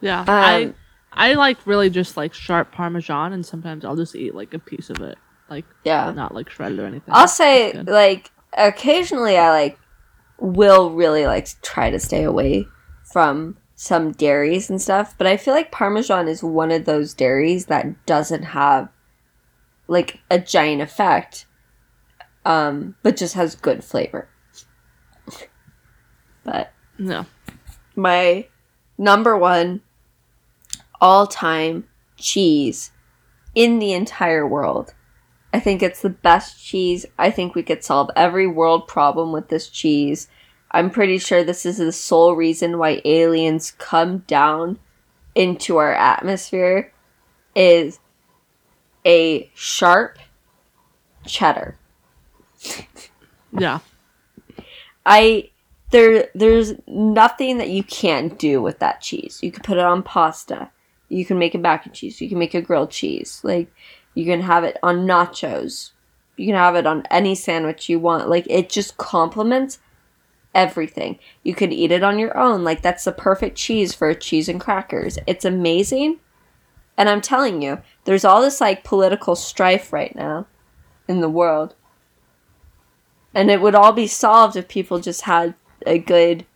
Yeah. 0.00 0.24
I 0.26 0.64
Um, 0.64 0.74
I 1.12 1.34
like 1.34 1.66
really 1.66 1.90
just 1.90 2.16
like 2.16 2.32
sharp 2.32 2.72
parmesan 2.72 3.32
and 3.32 3.44
sometimes 3.44 3.84
I'll 3.84 3.96
just 3.96 4.14
eat 4.14 4.34
like 4.34 4.54
a 4.54 4.58
piece 4.58 4.90
of 4.90 5.00
it. 5.00 5.18
Like 5.48 5.64
yeah 5.84 6.10
not 6.12 6.34
like 6.34 6.48
shredded 6.48 6.78
or 6.78 6.86
anything. 6.86 7.12
I'll 7.12 7.28
say 7.28 7.72
like 7.82 8.30
occasionally 8.56 9.36
I 9.36 9.50
like 9.50 9.78
will 10.38 10.92
really 10.92 11.26
like 11.26 11.48
try 11.62 11.90
to 11.90 11.98
stay 11.98 12.22
away 12.22 12.66
from 13.12 13.56
some 13.74 14.12
dairies 14.12 14.68
and 14.68 14.80
stuff, 14.80 15.14
but 15.16 15.26
I 15.26 15.36
feel 15.36 15.54
like 15.54 15.72
Parmesan 15.72 16.28
is 16.28 16.42
one 16.42 16.70
of 16.70 16.84
those 16.84 17.14
dairies 17.14 17.66
that 17.66 18.04
doesn't 18.06 18.42
have 18.42 18.88
like 19.88 20.20
a 20.30 20.38
giant 20.38 20.82
effect, 20.82 21.46
um, 22.44 22.94
but 23.02 23.16
just 23.16 23.34
has 23.34 23.54
good 23.54 23.82
flavor. 23.82 24.28
but 26.44 26.72
No. 26.98 27.26
my 27.96 28.46
number 28.98 29.36
one 29.36 29.80
all 31.00 31.26
time 31.26 31.88
cheese 32.16 32.92
in 33.54 33.78
the 33.78 33.92
entire 33.92 34.46
world. 34.46 34.94
I 35.52 35.58
think 35.58 35.82
it's 35.82 36.02
the 36.02 36.10
best 36.10 36.64
cheese. 36.64 37.06
I 37.18 37.30
think 37.30 37.54
we 37.54 37.62
could 37.62 37.82
solve 37.82 38.10
every 38.14 38.46
world 38.46 38.86
problem 38.86 39.32
with 39.32 39.48
this 39.48 39.68
cheese. 39.68 40.28
I'm 40.70 40.90
pretty 40.90 41.18
sure 41.18 41.42
this 41.42 41.66
is 41.66 41.78
the 41.78 41.92
sole 41.92 42.36
reason 42.36 42.78
why 42.78 43.02
aliens 43.04 43.72
come 43.72 44.18
down 44.18 44.78
into 45.34 45.76
our 45.78 45.92
atmosphere 45.92 46.92
is 47.54 47.98
a 49.04 49.50
sharp 49.54 50.18
cheddar. 51.26 51.76
Yeah. 53.58 53.80
I 55.04 55.50
there 55.90 56.28
there's 56.34 56.74
nothing 56.86 57.58
that 57.58 57.70
you 57.70 57.82
can't 57.82 58.38
do 58.38 58.62
with 58.62 58.78
that 58.78 59.00
cheese. 59.00 59.40
You 59.42 59.50
can 59.50 59.62
put 59.62 59.78
it 59.78 59.84
on 59.84 60.02
pasta. 60.02 60.70
You 61.08 61.24
can 61.24 61.38
make 61.38 61.54
a 61.54 61.58
mac 61.58 61.86
and 61.86 61.94
cheese. 61.94 62.20
You 62.20 62.28
can 62.28 62.38
make 62.38 62.54
a 62.54 62.62
grilled 62.62 62.90
cheese. 62.90 63.40
Like 63.42 63.72
you 64.14 64.24
can 64.24 64.42
have 64.42 64.62
it 64.62 64.78
on 64.82 65.06
nachos. 65.06 65.90
You 66.36 66.46
can 66.46 66.54
have 66.54 66.76
it 66.76 66.86
on 66.86 67.04
any 67.10 67.34
sandwich 67.34 67.88
you 67.88 67.98
want. 67.98 68.28
Like 68.28 68.46
it 68.48 68.70
just 68.70 68.96
complements 68.98 69.80
everything. 70.54 71.18
You 71.42 71.54
could 71.54 71.72
eat 71.72 71.92
it 71.92 72.02
on 72.02 72.18
your 72.18 72.36
own. 72.36 72.64
Like 72.64 72.82
that's 72.82 73.04
the 73.04 73.12
perfect 73.12 73.56
cheese 73.56 73.94
for 73.94 74.12
cheese 74.14 74.48
and 74.48 74.60
crackers. 74.60 75.18
It's 75.26 75.44
amazing. 75.44 76.18
And 76.96 77.08
I'm 77.08 77.20
telling 77.20 77.62
you, 77.62 77.80
there's 78.04 78.24
all 78.24 78.42
this 78.42 78.60
like 78.60 78.84
political 78.84 79.36
strife 79.36 79.92
right 79.92 80.14
now 80.14 80.46
in 81.08 81.20
the 81.20 81.28
world. 81.28 81.74
And 83.32 83.50
it 83.50 83.60
would 83.60 83.74
all 83.74 83.92
be 83.92 84.06
solved 84.06 84.56
if 84.56 84.68
people 84.68 84.98
just 84.98 85.22
had 85.22 85.54
a 85.86 85.98
good 85.98 86.46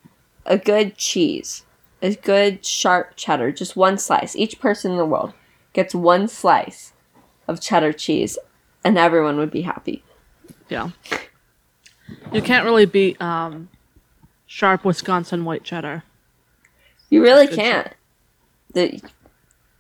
a 0.45 0.59
good 0.59 0.97
cheese. 0.97 1.65
A 2.03 2.15
good 2.17 2.67
sharp 2.67 3.17
cheddar, 3.17 3.51
just 3.51 3.77
one 3.77 3.97
slice. 3.97 4.37
Each 4.37 4.61
person 4.61 4.93
in 4.93 4.99
the 4.99 5.07
world 5.07 5.33
gets 5.73 5.95
one 5.95 6.29
slice 6.29 6.93
of 7.49 7.63
cheddar 7.63 7.95
cheese 7.95 8.37
and 8.85 8.99
everyone 8.99 9.39
would 9.39 9.51
be 9.51 9.63
happy. 9.63 10.05
Yeah. 10.69 10.91
You 12.33 12.43
can't 12.43 12.67
really 12.67 12.85
beat 12.85 13.21
um 13.23 13.71
sharp 14.47 14.85
Wisconsin 14.85 15.45
white 15.45 15.65
cheddar. 15.65 16.05
You 17.11 17.23
really 17.23 17.47
Good 17.47 17.57
can't. 17.57 17.93
The, 18.73 19.01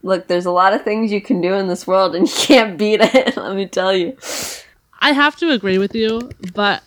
look, 0.02 0.28
there's 0.28 0.46
a 0.46 0.50
lot 0.50 0.72
of 0.72 0.82
things 0.82 1.10
you 1.10 1.20
can 1.20 1.40
do 1.40 1.54
in 1.54 1.68
this 1.68 1.86
world, 1.86 2.14
and 2.14 2.28
you 2.28 2.34
can't 2.34 2.78
beat 2.78 3.00
it. 3.02 3.36
let 3.36 3.56
me 3.56 3.66
tell 3.66 3.94
you. 3.94 4.16
I 5.00 5.12
have 5.12 5.36
to 5.36 5.50
agree 5.50 5.78
with 5.78 5.94
you, 5.94 6.30
but 6.54 6.82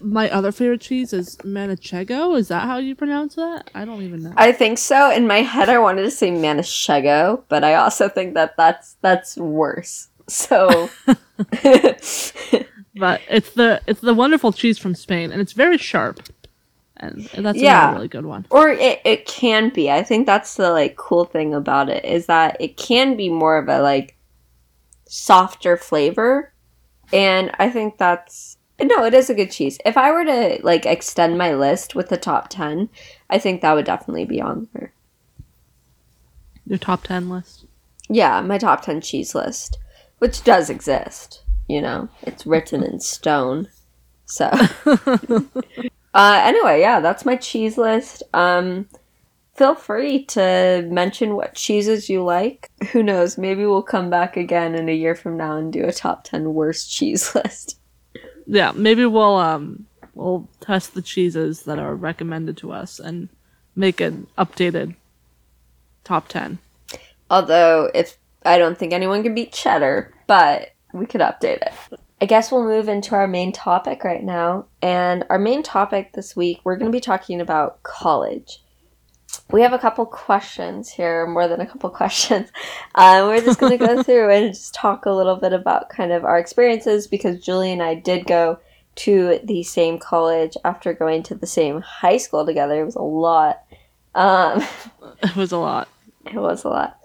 my 0.00 0.30
other 0.30 0.52
favorite 0.52 0.80
cheese 0.80 1.12
is 1.12 1.36
Manchego. 1.38 2.36
Is 2.36 2.48
that 2.48 2.62
how 2.62 2.78
you 2.78 2.94
pronounce 2.94 3.34
that? 3.34 3.70
I 3.74 3.84
don't 3.84 4.02
even 4.02 4.22
know. 4.22 4.32
I 4.36 4.52
think 4.52 4.78
so. 4.78 5.10
In 5.10 5.26
my 5.26 5.42
head, 5.42 5.68
I 5.68 5.78
wanted 5.78 6.02
to 6.02 6.10
say 6.10 6.30
Manchego, 6.30 7.42
but 7.48 7.64
I 7.64 7.74
also 7.74 8.08
think 8.08 8.34
that 8.34 8.56
that's 8.56 8.96
that's 9.00 9.36
worse. 9.36 10.08
So, 10.28 10.88
but 11.06 11.16
it's 13.28 13.50
the 13.52 13.80
it's 13.86 14.00
the 14.00 14.14
wonderful 14.14 14.52
cheese 14.52 14.78
from 14.78 14.94
Spain, 14.94 15.32
and 15.32 15.40
it's 15.40 15.52
very 15.52 15.78
sharp, 15.78 16.20
and 17.02 17.44
that's 17.44 17.58
Yeah. 17.58 17.90
a 17.90 17.94
really 17.94 18.08
good 18.08 18.24
one. 18.26 18.46
or 18.50 18.68
it, 18.70 19.00
it 19.04 19.26
can 19.26 19.68
be. 19.70 19.90
I 19.90 20.02
think 20.02 20.26
that's 20.26 20.54
the 20.54 20.70
like 20.70 20.96
cool 20.96 21.24
thing 21.24 21.52
about 21.54 21.88
it 21.88 22.04
is 22.04 22.26
that 22.26 22.56
it 22.60 22.76
can 22.76 23.16
be 23.16 23.28
more 23.28 23.58
of 23.58 23.68
a 23.68 23.80
like 23.82 24.16
softer 25.06 25.76
flavor, 25.76 26.52
and 27.12 27.50
I 27.58 27.68
think 27.70 27.98
that's 27.98 28.56
no, 28.80 29.04
it 29.04 29.14
is 29.14 29.30
a 29.30 29.34
good 29.34 29.50
cheese. 29.50 29.78
If 29.84 29.96
I 29.96 30.10
were 30.10 30.24
to 30.24 30.58
like 30.62 30.86
extend 30.86 31.36
my 31.38 31.54
list 31.54 31.94
with 31.94 32.08
the 32.08 32.16
top 32.16 32.48
ten, 32.48 32.88
I 33.30 33.38
think 33.38 33.60
that 33.60 33.74
would 33.74 33.84
definitely 33.84 34.24
be 34.24 34.40
on 34.40 34.68
there. 34.72 34.92
Your 36.66 36.78
top 36.78 37.02
ten 37.04 37.28
list. 37.28 37.66
Yeah, 38.08 38.40
my 38.42 38.58
top 38.58 38.82
10 38.82 39.00
cheese 39.00 39.34
list, 39.34 39.78
which 40.18 40.44
does 40.44 40.68
exist. 40.68 41.42
You 41.68 41.80
know, 41.80 42.08
it's 42.22 42.44
written 42.44 42.82
in 42.82 43.00
stone. 43.00 43.68
So, 44.26 44.50
uh, 46.14 46.40
anyway, 46.44 46.80
yeah, 46.80 47.00
that's 47.00 47.24
my 47.24 47.36
cheese 47.36 47.78
list. 47.78 48.22
Um, 48.34 48.88
feel 49.54 49.74
free 49.74 50.24
to 50.26 50.86
mention 50.90 51.36
what 51.36 51.54
cheeses 51.54 52.08
you 52.08 52.22
like. 52.22 52.70
Who 52.92 53.02
knows? 53.02 53.38
Maybe 53.38 53.64
we'll 53.64 53.82
come 53.82 54.10
back 54.10 54.36
again 54.36 54.74
in 54.74 54.88
a 54.88 54.94
year 54.94 55.14
from 55.14 55.36
now 55.36 55.56
and 55.56 55.72
do 55.72 55.84
a 55.84 55.92
top 55.92 56.24
10 56.24 56.54
worst 56.54 56.92
cheese 56.92 57.34
list. 57.34 57.78
Yeah, 58.46 58.72
maybe 58.74 59.06
we'll 59.06 59.36
um 59.36 59.86
we'll 60.14 60.48
test 60.60 60.94
the 60.94 61.02
cheeses 61.02 61.62
that 61.62 61.78
are 61.78 61.94
recommended 61.94 62.56
to 62.58 62.72
us 62.72 62.98
and 62.98 63.28
make 63.76 64.00
an 64.00 64.26
updated 64.36 64.94
top 66.04 66.28
ten. 66.28 66.58
Although, 67.30 67.90
if 67.94 68.18
I 68.44 68.58
don't 68.58 68.78
think 68.78 68.92
anyone 68.92 69.22
can 69.22 69.34
beat 69.34 69.52
cheddar, 69.52 70.12
but 70.26 70.74
we 70.92 71.06
could 71.06 71.20
update 71.20 71.62
it. 71.62 71.72
I 72.22 72.24
guess 72.24 72.52
we'll 72.52 72.62
move 72.62 72.88
into 72.88 73.16
our 73.16 73.26
main 73.26 73.50
topic 73.50 74.04
right 74.04 74.22
now. 74.22 74.66
And 74.80 75.24
our 75.28 75.40
main 75.40 75.64
topic 75.64 76.12
this 76.12 76.36
week, 76.36 76.60
we're 76.62 76.76
going 76.76 76.92
to 76.92 76.96
be 76.96 77.00
talking 77.00 77.40
about 77.40 77.82
college. 77.82 78.62
We 79.50 79.62
have 79.62 79.72
a 79.72 79.78
couple 79.78 80.06
questions 80.06 80.88
here, 80.88 81.26
more 81.26 81.48
than 81.48 81.60
a 81.60 81.66
couple 81.66 81.90
questions. 82.02 82.48
Uh, 82.94 83.24
we're 83.26 83.40
just 83.40 83.58
going 83.58 83.76
to 83.76 83.86
go 83.86 84.02
through 84.04 84.30
and 84.30 84.54
just 84.54 84.72
talk 84.72 85.04
a 85.04 85.10
little 85.10 85.34
bit 85.34 85.52
about 85.52 85.88
kind 85.88 86.12
of 86.12 86.24
our 86.24 86.38
experiences 86.38 87.08
because 87.08 87.40
Julie 87.40 87.72
and 87.72 87.82
I 87.82 87.96
did 87.96 88.24
go 88.24 88.60
to 88.94 89.40
the 89.42 89.64
same 89.64 89.98
college 89.98 90.56
after 90.64 90.92
going 90.92 91.24
to 91.24 91.34
the 91.34 91.48
same 91.48 91.80
high 91.80 92.18
school 92.18 92.46
together. 92.46 92.82
It 92.82 92.84
was 92.84 92.94
a 92.94 93.02
lot. 93.02 93.64
Um, 94.14 94.64
It 95.24 95.34
was 95.34 95.50
a 95.50 95.58
lot. 95.58 95.88
it 96.24 96.36
was 96.36 96.62
a 96.62 96.68
lot. 96.68 97.00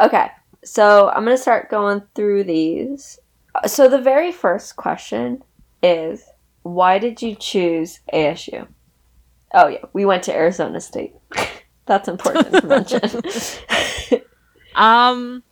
Okay, 0.00 0.28
so 0.64 1.10
I'm 1.10 1.26
going 1.26 1.36
to 1.36 1.42
start 1.42 1.68
going 1.68 2.00
through 2.14 2.44
these. 2.44 3.18
So, 3.66 3.88
the 3.88 4.00
very 4.00 4.32
first 4.32 4.76
question 4.76 5.42
is 5.82 6.24
why 6.62 6.98
did 6.98 7.22
you 7.22 7.34
choose 7.34 8.00
ASU? 8.12 8.66
Oh, 9.52 9.68
yeah, 9.68 9.84
we 9.92 10.04
went 10.04 10.24
to 10.24 10.34
Arizona 10.34 10.80
State. 10.80 11.14
That's 11.86 12.08
important 12.08 12.52
to 12.52 12.66
mention. 12.66 13.00
Um, 14.74 15.44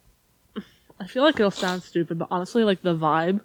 I 0.98 1.06
feel 1.06 1.22
like 1.22 1.36
it'll 1.36 1.52
sound 1.52 1.84
stupid, 1.84 2.18
but 2.18 2.26
honestly, 2.30 2.64
like 2.64 2.82
the 2.82 2.96
vibe 2.96 3.40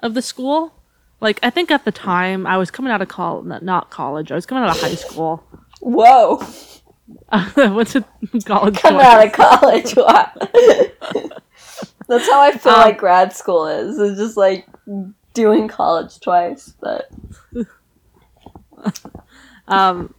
of 0.00 0.14
the 0.14 0.22
school. 0.22 0.74
Like 1.20 1.38
I 1.40 1.50
think 1.50 1.70
at 1.70 1.84
the 1.84 1.92
time 1.92 2.48
I 2.48 2.56
was 2.56 2.72
coming 2.72 2.90
out 2.90 3.00
of 3.00 3.06
college, 3.06 3.62
not 3.62 3.90
college. 3.90 4.32
I 4.32 4.34
was 4.34 4.44
coming 4.44 4.64
out 4.64 4.74
of 4.74 4.82
high 4.82 4.96
school. 4.96 5.44
Whoa, 5.80 6.44
What's 7.54 7.96
it? 7.96 8.04
College. 8.44 8.76
come 8.78 8.96
out 8.96 9.26
of 9.26 9.32
college. 9.32 9.94
Wow. 9.96 10.32
That's 12.08 12.28
how 12.28 12.40
I 12.40 12.52
feel 12.52 12.72
Um, 12.72 12.80
like 12.80 12.98
grad 12.98 13.32
school 13.32 13.66
is. 13.66 13.98
It's 13.98 14.18
just 14.18 14.36
like 14.36 14.66
doing 15.32 15.68
college 15.68 16.20
twice. 16.20 16.74
But 16.80 17.10
um 19.68 20.12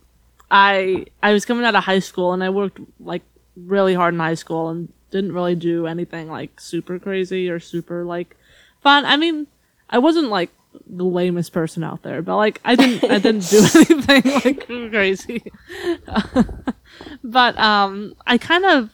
i 0.50 1.06
i 1.22 1.34
was 1.34 1.46
coming 1.46 1.66
out 1.66 1.76
of 1.76 1.84
high 1.84 2.00
school 2.00 2.34
and 2.34 2.44
i 2.44 2.50
worked 2.50 2.80
like 3.00 3.22
really 3.56 3.94
hard 3.94 4.14
in 4.14 4.20
high 4.20 4.34
school 4.34 4.70
and 4.70 4.92
didn't 5.12 5.34
really 5.34 5.56
do 5.56 5.86
anything 5.88 6.28
like 6.30 6.60
super 6.60 6.98
crazy 7.00 7.50
or 7.50 7.60
super 7.60 8.04
like 8.04 8.36
fun 8.82 9.06
i 9.06 9.16
mean 9.18 9.46
i 9.90 9.98
wasn't 10.00 10.28
like 10.30 10.50
the 10.88 11.04
lamest 11.06 11.54
person 11.54 11.84
out 11.84 12.02
there 12.02 12.22
but 12.22 12.36
like 12.38 12.60
i 12.66 12.76
didn't 12.76 13.04
i 13.10 13.20
didn't 13.20 13.48
do 13.50 13.60
anything 13.76 14.34
like 14.44 14.68
crazy 14.92 15.44
but 17.24 17.58
um 17.60 18.14
i 18.26 18.38
kind 18.38 18.66
of 18.66 18.90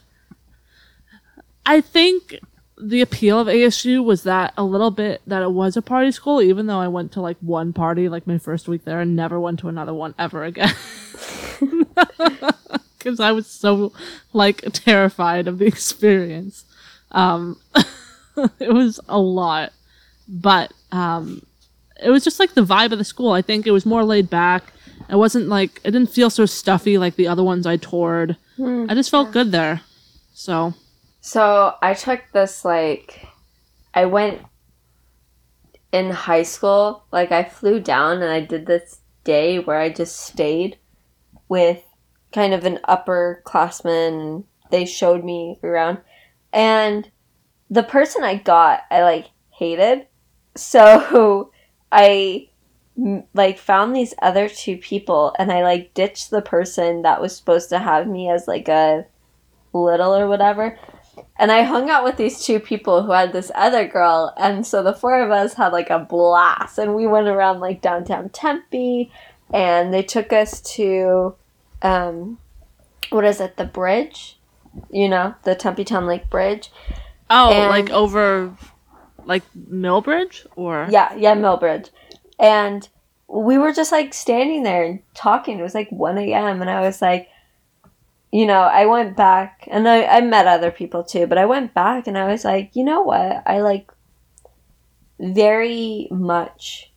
i 1.66 1.80
think 1.80 2.38
the 2.82 3.00
appeal 3.00 3.38
of 3.38 3.46
ASU 3.46 4.04
was 4.04 4.24
that 4.24 4.52
a 4.56 4.64
little 4.64 4.90
bit 4.90 5.22
that 5.26 5.42
it 5.42 5.52
was 5.52 5.76
a 5.76 5.82
party 5.82 6.10
school, 6.10 6.42
even 6.42 6.66
though 6.66 6.80
I 6.80 6.88
went 6.88 7.12
to 7.12 7.20
like 7.20 7.36
one 7.40 7.72
party 7.72 8.08
like 8.08 8.26
my 8.26 8.38
first 8.38 8.68
week 8.68 8.84
there 8.84 9.00
and 9.00 9.14
never 9.14 9.38
went 9.38 9.60
to 9.60 9.68
another 9.68 9.94
one 9.94 10.14
ever 10.18 10.44
again. 10.44 10.74
Because 12.98 13.18
I 13.18 13.32
was 13.32 13.48
so 13.48 13.92
like 14.32 14.60
terrified 14.72 15.48
of 15.48 15.58
the 15.58 15.66
experience. 15.66 16.64
Um, 17.10 17.58
it 18.60 18.72
was 18.72 19.00
a 19.08 19.18
lot, 19.18 19.72
but 20.28 20.72
um, 20.92 21.44
it 22.00 22.10
was 22.10 22.22
just 22.22 22.38
like 22.38 22.54
the 22.54 22.64
vibe 22.64 22.92
of 22.92 22.98
the 22.98 23.04
school. 23.04 23.32
I 23.32 23.42
think 23.42 23.66
it 23.66 23.72
was 23.72 23.84
more 23.84 24.04
laid 24.04 24.30
back. 24.30 24.72
It 25.10 25.16
wasn't 25.16 25.48
like 25.48 25.80
it 25.82 25.90
didn't 25.90 26.10
feel 26.10 26.30
so 26.30 26.46
stuffy 26.46 26.96
like 26.96 27.16
the 27.16 27.26
other 27.26 27.42
ones 27.42 27.66
I 27.66 27.76
toured. 27.76 28.36
I 28.88 28.94
just 28.94 29.10
felt 29.10 29.32
good 29.32 29.50
there. 29.50 29.80
So 30.32 30.74
So 31.24 31.76
I 31.80 31.94
took 31.94 32.20
this 32.32 32.64
like 32.64 33.28
I 33.94 34.06
went 34.06 34.42
in 35.92 36.10
high 36.10 36.42
school, 36.42 37.04
like 37.12 37.30
I 37.30 37.44
flew 37.44 37.78
down 37.78 38.22
and 38.22 38.30
I 38.30 38.40
did 38.40 38.66
this 38.66 38.98
day 39.22 39.60
where 39.60 39.78
I 39.78 39.88
just 39.88 40.16
stayed 40.16 40.78
with 41.48 41.84
kind 42.32 42.52
of 42.52 42.64
an 42.64 42.80
upperclassman. 42.88 44.08
And 44.08 44.44
they 44.72 44.84
showed 44.84 45.22
me 45.22 45.60
around. 45.62 45.98
And 46.52 47.08
the 47.70 47.84
person 47.84 48.24
I 48.24 48.34
got 48.34 48.80
I 48.90 49.04
like 49.04 49.26
hated. 49.50 50.08
So 50.56 51.52
I 51.92 52.48
like 53.32 53.58
found 53.58 53.94
these 53.94 54.12
other 54.20 54.48
two 54.48 54.76
people 54.76 55.36
and 55.38 55.52
I 55.52 55.62
like 55.62 55.94
ditched 55.94 56.30
the 56.30 56.42
person 56.42 57.02
that 57.02 57.20
was 57.20 57.36
supposed 57.36 57.68
to 57.68 57.78
have 57.78 58.08
me 58.08 58.28
as 58.28 58.48
like 58.48 58.66
a 58.66 59.06
little 59.72 60.14
or 60.14 60.26
whatever 60.26 60.78
and 61.38 61.52
I 61.52 61.62
hung 61.62 61.90
out 61.90 62.04
with 62.04 62.16
these 62.16 62.44
two 62.44 62.58
people 62.60 63.02
who 63.02 63.12
had 63.12 63.32
this 63.32 63.50
other 63.54 63.86
girl, 63.86 64.32
and 64.36 64.66
so 64.66 64.82
the 64.82 64.94
four 64.94 65.20
of 65.22 65.30
us 65.30 65.54
had 65.54 65.72
like 65.72 65.90
a 65.90 65.98
blast, 65.98 66.78
and 66.78 66.94
we 66.94 67.06
went 67.06 67.28
around 67.28 67.60
like 67.60 67.82
downtown 67.82 68.28
Tempe, 68.30 69.10
and 69.52 69.92
they 69.92 70.02
took 70.02 70.32
us 70.32 70.60
to, 70.76 71.34
um, 71.82 72.38
what 73.10 73.24
is 73.24 73.40
it, 73.40 73.56
the 73.56 73.64
bridge, 73.64 74.38
you 74.90 75.08
know, 75.08 75.34
the 75.44 75.54
Tempe 75.54 75.84
Town 75.84 76.06
Lake 76.06 76.30
Bridge. 76.30 76.70
oh, 77.30 77.50
And- 77.52 77.68
like 77.70 77.90
over 77.90 78.56
like 79.24 79.42
Millbridge 79.70 80.46
or 80.56 80.86
Yeah, 80.90 81.14
yeah, 81.14 81.34
Millbridge, 81.34 81.90
and 82.38 82.88
we 83.28 83.56
were 83.56 83.72
just 83.72 83.92
like 83.92 84.12
standing 84.14 84.62
there 84.62 84.84
and 84.84 85.00
talking. 85.14 85.58
It 85.58 85.62
was 85.62 85.74
like 85.74 85.90
one 85.90 86.18
a.m., 86.18 86.60
and 86.60 86.70
I 86.70 86.80
was 86.80 87.00
like. 87.02 87.28
You 88.32 88.46
know, 88.46 88.62
I 88.62 88.86
went 88.86 89.16
back 89.16 89.68
and 89.70 89.86
I, 89.86 90.04
I 90.04 90.20
met 90.22 90.46
other 90.46 90.70
people 90.70 91.04
too, 91.04 91.26
but 91.26 91.38
I 91.38 91.44
went 91.44 91.74
back 91.74 92.06
and 92.06 92.16
I 92.16 92.30
was 92.30 92.44
like, 92.44 92.74
you 92.74 92.82
know 92.82 93.02
what? 93.02 93.42
I 93.46 93.60
like 93.60 93.92
very 95.20 96.08
much 96.10 96.90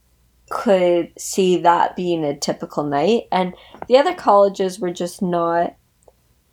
could 0.49 1.11
see 1.17 1.57
that 1.57 1.95
being 1.95 2.23
a 2.23 2.37
typical 2.37 2.83
night. 2.83 3.23
And 3.31 3.53
the 3.87 3.97
other 3.97 4.13
colleges 4.13 4.79
were 4.79 4.91
just 4.91 5.21
not 5.21 5.75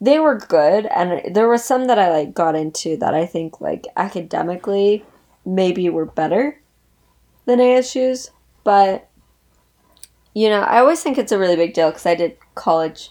they 0.01 0.18
were 0.18 0.37
good. 0.37 0.87
And 0.87 1.33
there 1.33 1.47
were 1.47 1.59
some 1.59 1.87
that 1.87 1.99
I 1.99 2.11
like 2.11 2.35
got 2.35 2.57
into 2.57 2.97
that 2.97 3.14
I 3.14 3.25
think 3.25 3.61
like 3.61 3.87
academically 3.97 5.05
maybe 5.47 5.88
were 5.88 6.07
better 6.07 6.61
than 7.47 7.59
ASU's 7.59 8.31
but 8.64 9.09
you 10.35 10.49
know 10.49 10.61
I 10.61 10.79
always 10.79 11.03
think 11.03 11.18
it's 11.18 11.33
a 11.33 11.38
really 11.38 11.57
big 11.57 11.75
deal 11.75 11.90
because 11.90 12.07
I 12.07 12.14
did 12.14 12.37
college 12.55 13.11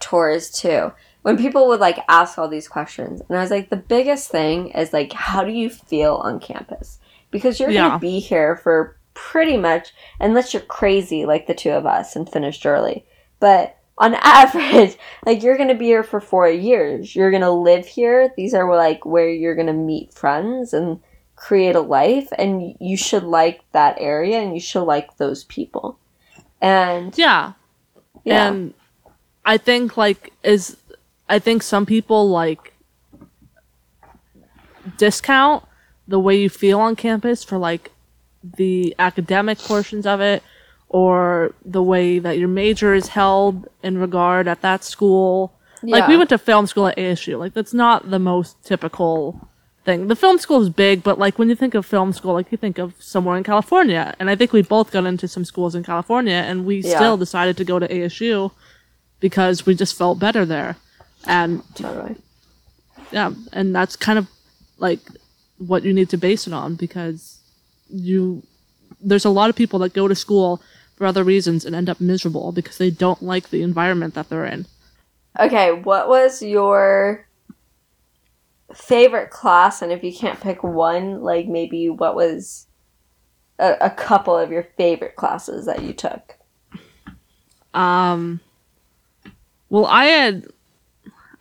tours 0.00 0.50
too 0.50 0.92
when 1.22 1.36
people 1.36 1.66
would 1.68 1.80
like 1.80 1.98
ask 2.08 2.38
all 2.38 2.48
these 2.48 2.68
questions 2.68 3.22
and 3.28 3.38
I 3.38 3.40
was 3.40 3.50
like 3.50 3.70
the 3.70 3.76
biggest 3.76 4.30
thing 4.30 4.68
is 4.70 4.92
like 4.92 5.12
how 5.12 5.44
do 5.44 5.52
you 5.52 5.70
feel 5.70 6.16
on 6.16 6.40
campus 6.40 6.98
because 7.30 7.58
you're 7.58 7.70
Yeah. 7.70 7.88
going 7.88 7.92
to 7.92 7.98
be 7.98 8.18
here 8.20 8.56
for 8.56 8.96
pretty 9.14 9.56
much 9.56 9.92
unless 10.20 10.52
you're 10.52 10.62
crazy 10.62 11.24
like 11.26 11.46
the 11.46 11.54
two 11.54 11.70
of 11.70 11.86
us 11.86 12.16
and 12.16 12.28
finished 12.30 12.64
early 12.66 13.04
but 13.40 13.76
on 13.98 14.14
average, 14.20 14.96
like 15.26 15.42
you're 15.42 15.58
gonna 15.58 15.74
be 15.74 15.84
here 15.84 16.02
for 16.02 16.18
four 16.18 16.48
years. 16.48 17.14
You're 17.14 17.30
gonna 17.30 17.52
live 17.52 17.86
here. 17.86 18.32
These 18.36 18.54
are 18.54 18.74
like 18.74 19.04
where 19.04 19.28
you're 19.28 19.54
gonna 19.54 19.74
meet 19.74 20.14
friends 20.14 20.72
and 20.72 20.98
create 21.36 21.76
a 21.76 21.80
life, 21.80 22.28
and 22.38 22.74
you 22.80 22.96
should 22.96 23.22
like 23.24 23.60
that 23.72 23.96
area 24.00 24.40
and 24.40 24.54
you 24.54 24.60
should 24.60 24.84
like 24.84 25.18
those 25.18 25.44
people. 25.44 25.98
And 26.60 27.16
Yeah. 27.18 27.52
yeah, 28.24 28.48
And 28.48 28.74
I 29.44 29.58
think 29.58 29.96
like 29.96 30.32
is 30.42 30.76
I 31.32 31.38
think 31.38 31.62
some 31.62 31.86
people 31.86 32.28
like 32.28 32.74
discount 34.98 35.64
the 36.06 36.20
way 36.20 36.38
you 36.38 36.50
feel 36.50 36.78
on 36.78 36.94
campus 36.94 37.42
for 37.42 37.56
like 37.56 37.90
the 38.44 38.94
academic 38.98 39.58
portions 39.58 40.04
of 40.06 40.20
it 40.20 40.42
or 40.90 41.54
the 41.64 41.82
way 41.82 42.18
that 42.18 42.36
your 42.38 42.48
major 42.48 42.92
is 42.92 43.08
held 43.08 43.66
in 43.82 43.96
regard 43.96 44.46
at 44.46 44.60
that 44.60 44.84
school. 44.84 45.54
Like 45.82 46.06
we 46.06 46.18
went 46.18 46.28
to 46.30 46.38
film 46.38 46.66
school 46.66 46.86
at 46.86 46.98
ASU. 46.98 47.38
Like 47.38 47.54
that's 47.54 47.72
not 47.72 48.10
the 48.10 48.18
most 48.18 48.62
typical 48.62 49.48
thing. 49.86 50.08
The 50.08 50.14
film 50.16 50.36
school 50.36 50.60
is 50.60 50.68
big, 50.68 51.02
but 51.02 51.18
like 51.18 51.38
when 51.38 51.48
you 51.48 51.54
think 51.56 51.74
of 51.74 51.86
film 51.86 52.12
school, 52.12 52.34
like 52.34 52.52
you 52.52 52.58
think 52.58 52.76
of 52.78 52.92
somewhere 53.02 53.38
in 53.38 53.42
California. 53.42 54.14
And 54.20 54.28
I 54.28 54.36
think 54.36 54.52
we 54.52 54.60
both 54.60 54.90
got 54.90 55.06
into 55.06 55.26
some 55.28 55.46
schools 55.46 55.74
in 55.74 55.82
California 55.82 56.34
and 56.46 56.66
we 56.66 56.80
Yeah. 56.82 56.96
still 56.96 57.16
decided 57.16 57.56
to 57.56 57.64
go 57.64 57.78
to 57.78 57.88
ASU 57.88 58.50
because 59.18 59.64
we 59.64 59.74
just 59.74 59.96
felt 59.96 60.18
better 60.18 60.44
there. 60.44 60.76
And 61.26 61.62
totally. 61.74 62.16
yeah, 63.10 63.32
and 63.52 63.74
that's 63.74 63.96
kind 63.96 64.18
of 64.18 64.28
like 64.78 65.00
what 65.58 65.84
you 65.84 65.92
need 65.92 66.10
to 66.10 66.16
base 66.16 66.46
it 66.46 66.52
on 66.52 66.74
because 66.74 67.38
you 67.88 68.42
there's 69.00 69.24
a 69.24 69.30
lot 69.30 69.50
of 69.50 69.56
people 69.56 69.78
that 69.80 69.92
go 69.92 70.08
to 70.08 70.14
school 70.14 70.62
for 70.96 71.06
other 71.06 71.24
reasons 71.24 71.64
and 71.64 71.74
end 71.74 71.88
up 71.88 72.00
miserable 72.00 72.52
because 72.52 72.78
they 72.78 72.90
don't 72.90 73.22
like 73.22 73.50
the 73.50 73.62
environment 73.62 74.14
that 74.14 74.28
they're 74.28 74.44
in. 74.44 74.66
Okay, 75.38 75.72
what 75.72 76.08
was 76.08 76.42
your 76.42 77.26
favorite 78.74 79.30
class? 79.30 79.82
And 79.82 79.90
if 79.90 80.04
you 80.04 80.12
can't 80.12 80.40
pick 80.40 80.62
one, 80.62 81.22
like 81.22 81.48
maybe 81.48 81.88
what 81.88 82.14
was 82.14 82.66
a, 83.58 83.76
a 83.80 83.90
couple 83.90 84.36
of 84.36 84.50
your 84.50 84.64
favorite 84.76 85.16
classes 85.16 85.66
that 85.66 85.82
you 85.82 85.92
took? 85.92 86.36
Um, 87.74 88.40
well, 89.70 89.86
I 89.86 90.04
had, 90.04 90.46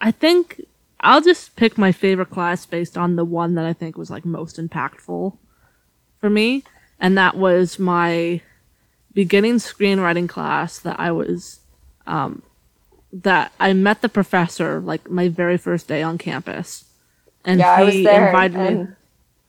I 0.01 0.11
think 0.11 0.65
I'll 0.99 1.21
just 1.21 1.55
pick 1.55 1.77
my 1.77 1.91
favorite 1.91 2.29
class 2.29 2.65
based 2.65 2.97
on 2.97 3.15
the 3.15 3.23
one 3.23 3.55
that 3.55 3.65
I 3.65 3.73
think 3.73 3.97
was 3.97 4.09
like 4.09 4.25
most 4.25 4.57
impactful 4.57 5.37
for 6.19 6.29
me, 6.29 6.63
and 6.99 7.17
that 7.17 7.37
was 7.37 7.79
my 7.79 8.41
beginning 9.13 9.55
screenwriting 9.55 10.27
class 10.27 10.79
that 10.79 10.99
I 10.99 11.11
was, 11.11 11.61
um, 12.07 12.41
that 13.13 13.53
I 13.59 13.73
met 13.73 14.01
the 14.01 14.09
professor 14.09 14.79
like 14.79 15.09
my 15.09 15.29
very 15.29 15.57
first 15.57 15.87
day 15.87 16.01
on 16.01 16.17
campus, 16.17 16.83
and 17.45 17.59
yeah, 17.59 17.71
I 17.71 17.83
was 17.83 17.93
he 17.93 18.03
there. 18.03 18.27
invited 18.27 18.57
me. 18.57 18.87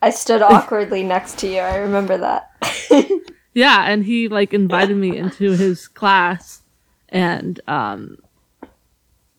I 0.00 0.10
stood 0.10 0.42
awkwardly 0.42 1.02
next 1.02 1.38
to 1.40 1.48
you. 1.48 1.58
I 1.58 1.76
remember 1.78 2.18
that. 2.18 2.50
Yeah, 3.54 3.84
and 3.86 4.04
he 4.04 4.28
like 4.28 4.54
invited 4.54 4.96
me 4.96 5.16
into 5.16 5.52
his 5.52 5.86
class, 5.88 6.62
and 7.08 7.60
um, 7.68 8.18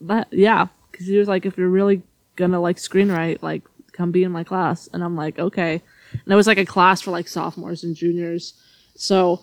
that 0.00 0.28
yeah, 0.30 0.68
because 0.94 1.08
he 1.08 1.18
was 1.18 1.26
like, 1.28 1.44
if 1.44 1.58
you're 1.58 1.68
really 1.68 2.02
gonna 2.36 2.60
like 2.60 2.76
screenwrite, 2.76 3.42
like 3.42 3.62
come 3.92 4.12
be 4.12 4.22
in 4.22 4.30
my 4.30 4.44
class, 4.44 4.88
and 4.92 5.02
I'm 5.02 5.16
like, 5.16 5.38
okay, 5.38 5.82
and 6.12 6.32
it 6.32 6.36
was 6.36 6.46
like 6.46 6.58
a 6.58 6.64
class 6.64 7.00
for 7.00 7.10
like 7.10 7.26
sophomores 7.26 7.82
and 7.82 7.96
juniors, 7.96 8.54
so 8.94 9.42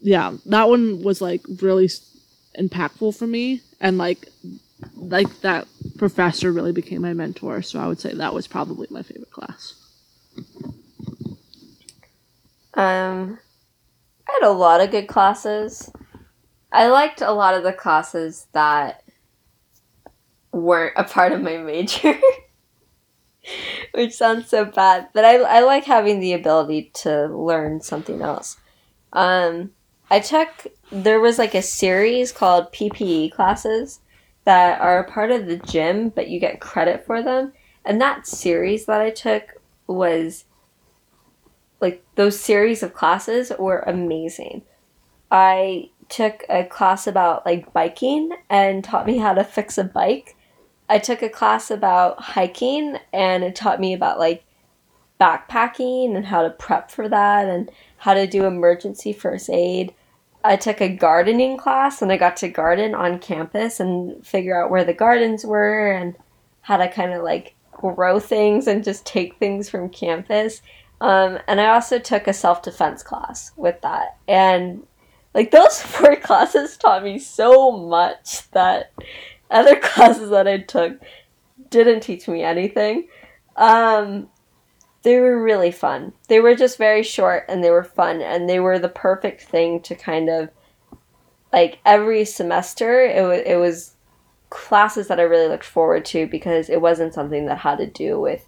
yeah, 0.00 0.36
that 0.46 0.68
one 0.68 1.02
was 1.02 1.20
like 1.20 1.40
really 1.60 1.88
impactful 2.58 3.16
for 3.16 3.26
me, 3.26 3.62
and 3.80 3.96
like 3.96 4.28
like 4.94 5.40
that 5.40 5.66
professor 5.96 6.52
really 6.52 6.72
became 6.72 7.02
my 7.02 7.14
mentor, 7.14 7.62
so 7.62 7.80
I 7.80 7.86
would 7.86 8.00
say 8.00 8.12
that 8.12 8.34
was 8.34 8.46
probably 8.46 8.86
my 8.90 9.02
favorite 9.02 9.30
class. 9.30 9.74
Um, 12.74 13.38
I 14.28 14.32
had 14.40 14.48
a 14.48 14.52
lot 14.52 14.80
of 14.80 14.90
good 14.90 15.08
classes. 15.08 15.90
I 16.72 16.86
liked 16.86 17.20
a 17.20 17.32
lot 17.32 17.54
of 17.54 17.62
the 17.62 17.72
classes 17.72 18.46
that 18.52 19.02
weren't 20.52 20.94
a 20.96 21.04
part 21.04 21.32
of 21.32 21.42
my 21.42 21.56
major, 21.56 22.18
which 23.92 24.12
sounds 24.12 24.48
so 24.48 24.64
bad. 24.64 25.08
But 25.12 25.24
I, 25.24 25.36
I 25.36 25.60
like 25.60 25.84
having 25.84 26.20
the 26.20 26.32
ability 26.32 26.90
to 27.02 27.26
learn 27.26 27.80
something 27.80 28.22
else. 28.22 28.56
Um, 29.12 29.72
I 30.10 30.20
took, 30.20 30.66
there 30.90 31.20
was 31.20 31.38
like 31.38 31.54
a 31.54 31.62
series 31.62 32.32
called 32.32 32.72
PPE 32.72 33.32
classes 33.32 34.00
that 34.44 34.80
are 34.80 34.98
a 34.98 35.10
part 35.10 35.30
of 35.30 35.46
the 35.46 35.58
gym, 35.58 36.08
but 36.08 36.28
you 36.28 36.40
get 36.40 36.60
credit 36.60 37.04
for 37.06 37.22
them. 37.22 37.52
And 37.84 38.00
that 38.00 38.26
series 38.26 38.86
that 38.86 39.00
I 39.00 39.10
took 39.10 39.60
was 39.86 40.44
like 41.80 42.04
those 42.14 42.38
series 42.38 42.82
of 42.82 42.94
classes 42.94 43.52
were 43.58 43.80
amazing. 43.80 44.62
I 45.30 45.90
took 46.08 46.44
a 46.48 46.64
class 46.64 47.06
about 47.06 47.46
like 47.46 47.72
biking 47.72 48.30
and 48.48 48.82
taught 48.82 49.06
me 49.06 49.18
how 49.18 49.32
to 49.32 49.44
fix 49.44 49.78
a 49.78 49.84
bike. 49.84 50.36
I 50.90 50.98
took 50.98 51.22
a 51.22 51.28
class 51.28 51.70
about 51.70 52.20
hiking 52.20 52.98
and 53.12 53.44
it 53.44 53.54
taught 53.54 53.78
me 53.78 53.94
about 53.94 54.18
like 54.18 54.44
backpacking 55.20 56.16
and 56.16 56.26
how 56.26 56.42
to 56.42 56.50
prep 56.50 56.90
for 56.90 57.08
that 57.08 57.48
and 57.48 57.70
how 57.98 58.12
to 58.12 58.26
do 58.26 58.44
emergency 58.44 59.12
first 59.12 59.48
aid. 59.48 59.94
I 60.42 60.56
took 60.56 60.80
a 60.80 60.88
gardening 60.88 61.56
class 61.56 62.02
and 62.02 62.10
I 62.10 62.16
got 62.16 62.36
to 62.38 62.48
garden 62.48 62.96
on 62.96 63.20
campus 63.20 63.78
and 63.78 64.26
figure 64.26 64.60
out 64.60 64.70
where 64.70 64.82
the 64.82 64.92
gardens 64.92 65.46
were 65.46 65.92
and 65.92 66.16
how 66.62 66.76
to 66.78 66.88
kind 66.88 67.12
of 67.12 67.22
like 67.22 67.54
grow 67.70 68.18
things 68.18 68.66
and 68.66 68.82
just 68.82 69.06
take 69.06 69.38
things 69.38 69.68
from 69.68 69.90
campus. 69.90 70.60
Um, 71.00 71.38
and 71.46 71.60
I 71.60 71.68
also 71.68 72.00
took 72.00 72.26
a 72.26 72.32
self 72.32 72.62
defense 72.62 73.04
class 73.04 73.52
with 73.56 73.80
that. 73.82 74.16
And 74.26 74.84
like 75.34 75.52
those 75.52 75.80
four 75.82 76.16
classes 76.16 76.76
taught 76.76 77.04
me 77.04 77.20
so 77.20 77.70
much 77.70 78.50
that 78.50 78.92
other 79.50 79.76
classes 79.80 80.30
that 80.30 80.48
I 80.48 80.58
took 80.58 81.00
didn't 81.70 82.00
teach 82.00 82.28
me 82.28 82.42
anything. 82.42 83.08
Um, 83.56 84.28
they 85.02 85.18
were 85.18 85.42
really 85.42 85.70
fun. 85.70 86.12
They 86.28 86.40
were 86.40 86.54
just 86.54 86.78
very 86.78 87.02
short 87.02 87.46
and 87.48 87.64
they 87.64 87.70
were 87.70 87.84
fun 87.84 88.20
and 88.20 88.48
they 88.48 88.60
were 88.60 88.78
the 88.78 88.88
perfect 88.88 89.42
thing 89.42 89.80
to 89.82 89.94
kind 89.94 90.28
of 90.28 90.50
like 91.52 91.78
every 91.84 92.24
semester 92.24 93.02
it 93.02 93.22
was 93.22 93.42
it 93.44 93.56
was 93.56 93.94
classes 94.50 95.08
that 95.08 95.18
I 95.18 95.24
really 95.24 95.48
looked 95.48 95.64
forward 95.64 96.04
to 96.06 96.26
because 96.26 96.68
it 96.68 96.80
wasn't 96.80 97.14
something 97.14 97.46
that 97.46 97.58
had 97.58 97.78
to 97.78 97.86
do 97.86 98.20
with 98.20 98.46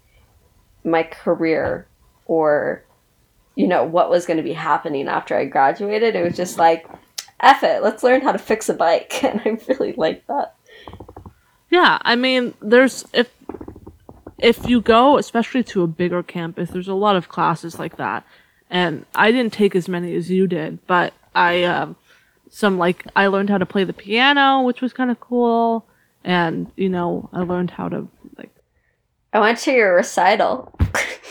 my 0.85 1.03
career 1.03 1.87
or 2.27 2.85
you 3.55 3.67
know 3.67 3.85
what 3.85 4.11
was 4.11 4.27
going 4.27 4.37
to 4.37 4.43
be 4.43 4.53
happening 4.53 5.09
after 5.09 5.37
I 5.37 5.47
graduated. 5.47 6.17
It 6.17 6.25
was 6.25 6.37
just 6.37 6.59
like 6.59 6.87
F 7.41 7.63
it, 7.63 7.83
let's 7.83 8.03
learn 8.03 8.21
how 8.21 8.33
to 8.33 8.39
fix 8.39 8.69
a 8.69 8.75
bike 8.75 9.23
and 9.25 9.41
I 9.41 9.59
really 9.69 9.95
liked 9.95 10.29
that. 10.29 10.55
Yeah, 11.73 11.97
I 12.03 12.17
mean, 12.17 12.53
there's 12.61 13.07
if 13.15 13.31
if 14.37 14.69
you 14.69 14.83
go, 14.83 15.17
especially 15.17 15.65
to 15.65 15.83
a 15.83 15.87
bigger 15.87 16.23
campus, 16.23 16.69
there's 16.69 16.87
a 16.87 16.95
lot 16.95 17.17
of 17.17 17.31
classes 17.31 17.79
like 17.79 17.97
that, 17.97 18.27
and 18.69 19.07
I 19.15 19.33
didn't 19.33 19.55
take 19.55 19.75
as 19.75 19.89
many 19.89 20.15
as 20.15 20.31
you 20.31 20.47
did, 20.47 20.87
but 20.87 21.15
I 21.35 21.65
um, 21.65 21.97
some 22.51 22.77
like 22.77 23.07
I 23.17 23.29
learned 23.29 23.49
how 23.49 23.57
to 23.57 23.65
play 23.65 23.85
the 23.85 23.95
piano, 23.95 24.61
which 24.61 24.83
was 24.83 24.93
kind 24.93 25.11
of 25.11 25.19
cool, 25.19 25.87
and 26.23 26.71
you 26.77 26.91
know 26.91 27.31
I 27.33 27.41
learned 27.41 27.71
how 27.71 27.89
to 27.89 28.07
like 28.37 28.55
I 29.33 29.41
went 29.41 29.57
to 29.61 29.73
your 29.73 29.95
recital. 29.95 30.79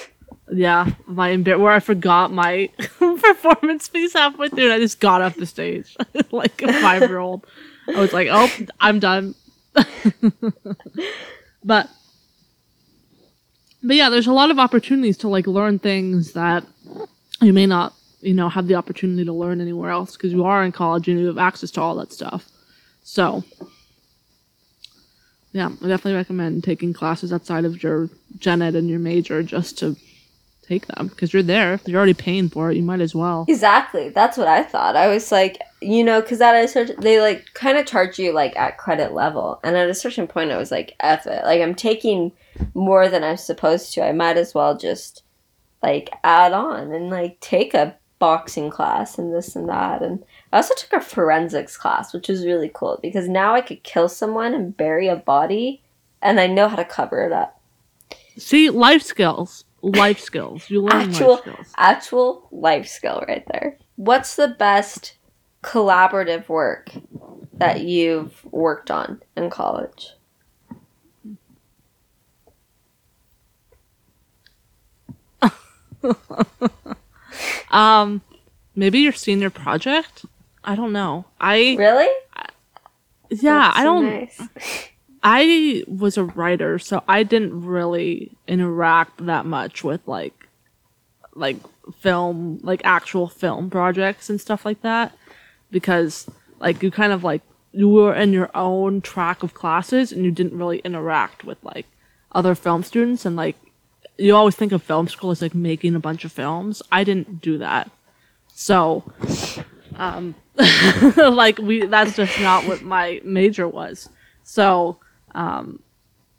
yeah 0.52 0.90
my 1.06 1.38
where 1.38 1.72
I 1.72 1.80
forgot 1.80 2.32
my 2.34 2.68
performance 2.98 3.90
piece 3.90 4.14
halfway 4.14 4.50
through, 4.50 4.64
and 4.64 4.74
I 4.74 4.80
just 4.80 5.00
got 5.00 5.22
off 5.22 5.36
the 5.36 5.46
stage 5.46 5.96
like 6.32 6.64
a 6.64 6.74
five 6.82 7.02
year 7.04 7.20
old. 7.20 7.46
I 7.88 8.00
was 8.00 8.14
like, 8.14 8.30
oh, 8.32 8.50
I'm 8.80 9.00
done. 9.00 9.36
but 11.64 11.90
but 13.84 13.96
yeah, 13.96 14.10
there's 14.10 14.28
a 14.28 14.34
lot 14.34 14.52
of 14.52 14.60
opportunities 14.60 15.18
to 15.18 15.28
like 15.28 15.48
learn 15.48 15.80
things 15.80 16.34
that 16.34 16.66
you 17.42 17.54
may 17.54 17.66
not, 17.66 17.94
you 18.22 18.34
know, 18.34 18.50
have 18.50 18.68
the 18.68 18.76
opportunity 18.76 19.26
to 19.26 19.34
learn 19.34 19.60
anywhere 19.60 19.90
else 19.90 20.16
because 20.16 20.32
you 20.32 20.44
are 20.44 20.64
in 20.64 20.72
college 20.72 21.08
and 21.08 21.20
you 21.20 21.28
have 21.28 21.38
access 21.38 21.72
to 21.72 21.82
all 21.82 21.96
that 21.96 22.14
stuff. 22.14 22.48
So 23.04 23.44
yeah, 25.52 25.68
I 25.68 25.88
definitely 25.88 26.14
recommend 26.14 26.64
taking 26.64 26.94
classes 26.94 27.34
outside 27.34 27.66
of 27.66 27.82
your 27.82 28.10
gen 28.38 28.62
ed 28.62 28.76
and 28.76 28.90
your 28.90 29.00
major 29.00 29.44
just 29.44 29.78
to 29.80 29.98
take 30.62 30.86
them 30.88 31.08
because 31.08 31.34
you're 31.34 31.44
there. 31.44 31.80
You're 31.86 31.98
already 31.98 32.14
paying 32.14 32.50
for 32.50 32.72
it. 32.72 32.78
You 32.78 32.84
might 32.84 33.02
as 33.02 33.16
well. 33.16 33.46
Exactly. 33.50 34.10
That's 34.10 34.38
what 34.38 34.48
I 34.48 34.64
thought. 34.64 34.96
I 34.96 35.08
was 35.08 35.32
like, 35.32 35.60
you 35.82 36.04
know, 36.04 36.22
because 36.22 36.42
at 36.42 36.54
a 36.54 36.68
certain, 36.68 37.00
they 37.02 37.20
like 37.20 37.54
kind 37.54 37.78
of 37.78 37.86
charge 37.86 38.20
you 38.20 38.32
like 38.34 38.56
at 38.56 38.78
credit 38.78 39.14
level, 39.14 39.60
and 39.64 39.76
at 39.76 39.90
a 39.90 39.96
certain 39.96 40.28
point, 40.28 40.52
I 40.52 40.58
was 40.58 40.72
like, 40.72 40.96
F 41.00 41.26
it. 41.26 41.44
Like 41.44 41.62
I'm 41.62 41.76
taking 41.76 42.32
more 42.74 43.10
than 43.10 43.24
I'm 43.24 43.38
supposed 43.38 43.94
to. 43.94 44.06
I 44.06 44.12
might 44.12 44.38
as 44.38 44.54
well 44.54 44.78
just 44.78 45.24
like 45.82 46.12
add 46.24 46.54
on 46.54 46.92
and 46.94 47.10
like 47.10 47.40
take 47.40 47.74
a 47.74 47.96
boxing 48.20 48.70
class 48.70 49.18
and 49.18 49.34
this 49.34 49.56
and 49.56 49.68
that. 49.68 50.04
And 50.04 50.24
I 50.54 50.58
also 50.58 50.76
took 50.78 50.94
a 50.94 51.02
forensics 51.02 51.76
class, 51.76 52.14
which 52.14 52.28
was 52.30 52.46
really 52.46 52.70
cool 52.72 53.00
because 53.02 53.28
now 53.28 53.56
I 53.56 53.62
could 53.62 53.82
kill 53.82 54.08
someone 54.08 54.54
and 54.54 54.78
bury 54.78 55.08
a 55.08 55.16
body, 55.16 55.82
and 56.22 56.40
I 56.40 56.46
know 56.48 56.68
how 56.68 56.76
to 56.76 56.86
cover 56.86 57.26
it 57.26 57.32
up. 57.32 57.60
See, 58.38 58.70
life 58.70 59.02
skills. 59.02 59.66
Life 59.82 60.20
skills. 60.20 60.70
You 60.70 60.82
learn 60.84 61.10
Actual, 61.10 61.32
life 61.32 61.42
skills. 61.42 61.74
actual 61.76 62.48
life 62.52 62.88
skill 62.88 63.24
right 63.28 63.44
there. 63.52 63.78
What's 63.96 64.36
the 64.36 64.50
best 64.50 65.16
collaborative 65.64 66.48
work 66.50 66.92
that 67.54 67.82
you've 67.82 68.44
worked 68.46 68.90
on 68.92 69.22
in 69.36 69.50
college? 69.50 70.12
Um, 77.72 78.22
maybe 78.76 79.00
your 79.00 79.14
senior 79.14 79.50
project. 79.50 80.26
I 80.64 80.76
don't 80.76 80.92
know. 80.92 81.26
I 81.40 81.76
Really? 81.80 82.10
yeah. 83.30 83.68
That's 83.68 83.80
I 83.80 83.84
don't. 83.84 84.04
nice. 84.06 84.42
I 85.24 85.84
was 85.88 86.18
a 86.18 86.26
writer, 86.26 86.80
so 86.80 87.04
I 87.08 87.24
didn't 87.24 87.64
really 87.64 88.32
interact 88.48 89.26
that 89.26 89.46
much 89.46 89.84
with 89.84 90.02
like 90.08 90.48
like 91.34 91.58
film, 92.00 92.60
like 92.62 92.82
actual 92.84 93.28
film 93.30 93.70
projects 93.70 94.30
and 94.30 94.42
stuff 94.42 94.66
like 94.66 94.82
that 94.82 95.16
because 95.72 96.30
like 96.60 96.84
you 96.84 96.92
kind 96.92 97.12
of 97.12 97.24
like 97.24 97.42
you 97.72 97.90
were 97.90 98.14
in 98.14 98.34
your 98.34 98.50
own 98.54 99.02
track 99.02 99.44
of 99.44 99.54
classes 99.54 100.12
and 100.12 100.26
you 100.26 100.32
didn't 100.32 100.58
really 100.58 100.80
interact 100.80 101.44
with 101.44 101.58
like 101.64 101.86
other 102.34 102.54
film 102.54 102.84
students 102.84 103.26
and 103.26 103.36
like 103.36 103.56
you 104.18 104.36
always 104.36 104.56
think 104.56 104.72
of 104.72 104.84
film 104.84 105.08
school 105.08 105.32
as 105.32 105.42
like 105.42 105.56
making 105.56 105.96
a 105.96 106.00
bunch 106.00 106.26
of 106.26 106.32
films. 106.32 106.82
I 106.92 107.04
didn't 107.04 107.42
do 107.42 107.58
that. 107.60 107.90
So 108.54 109.04
um 109.96 110.36
like 111.18 111.58
we 111.58 111.86
that's 111.86 112.16
just 112.16 112.40
not 112.40 112.68
what 112.68 112.82
my 112.82 113.22
major 113.24 113.68
was. 113.68 114.10
So 114.44 114.98
um 115.34 115.82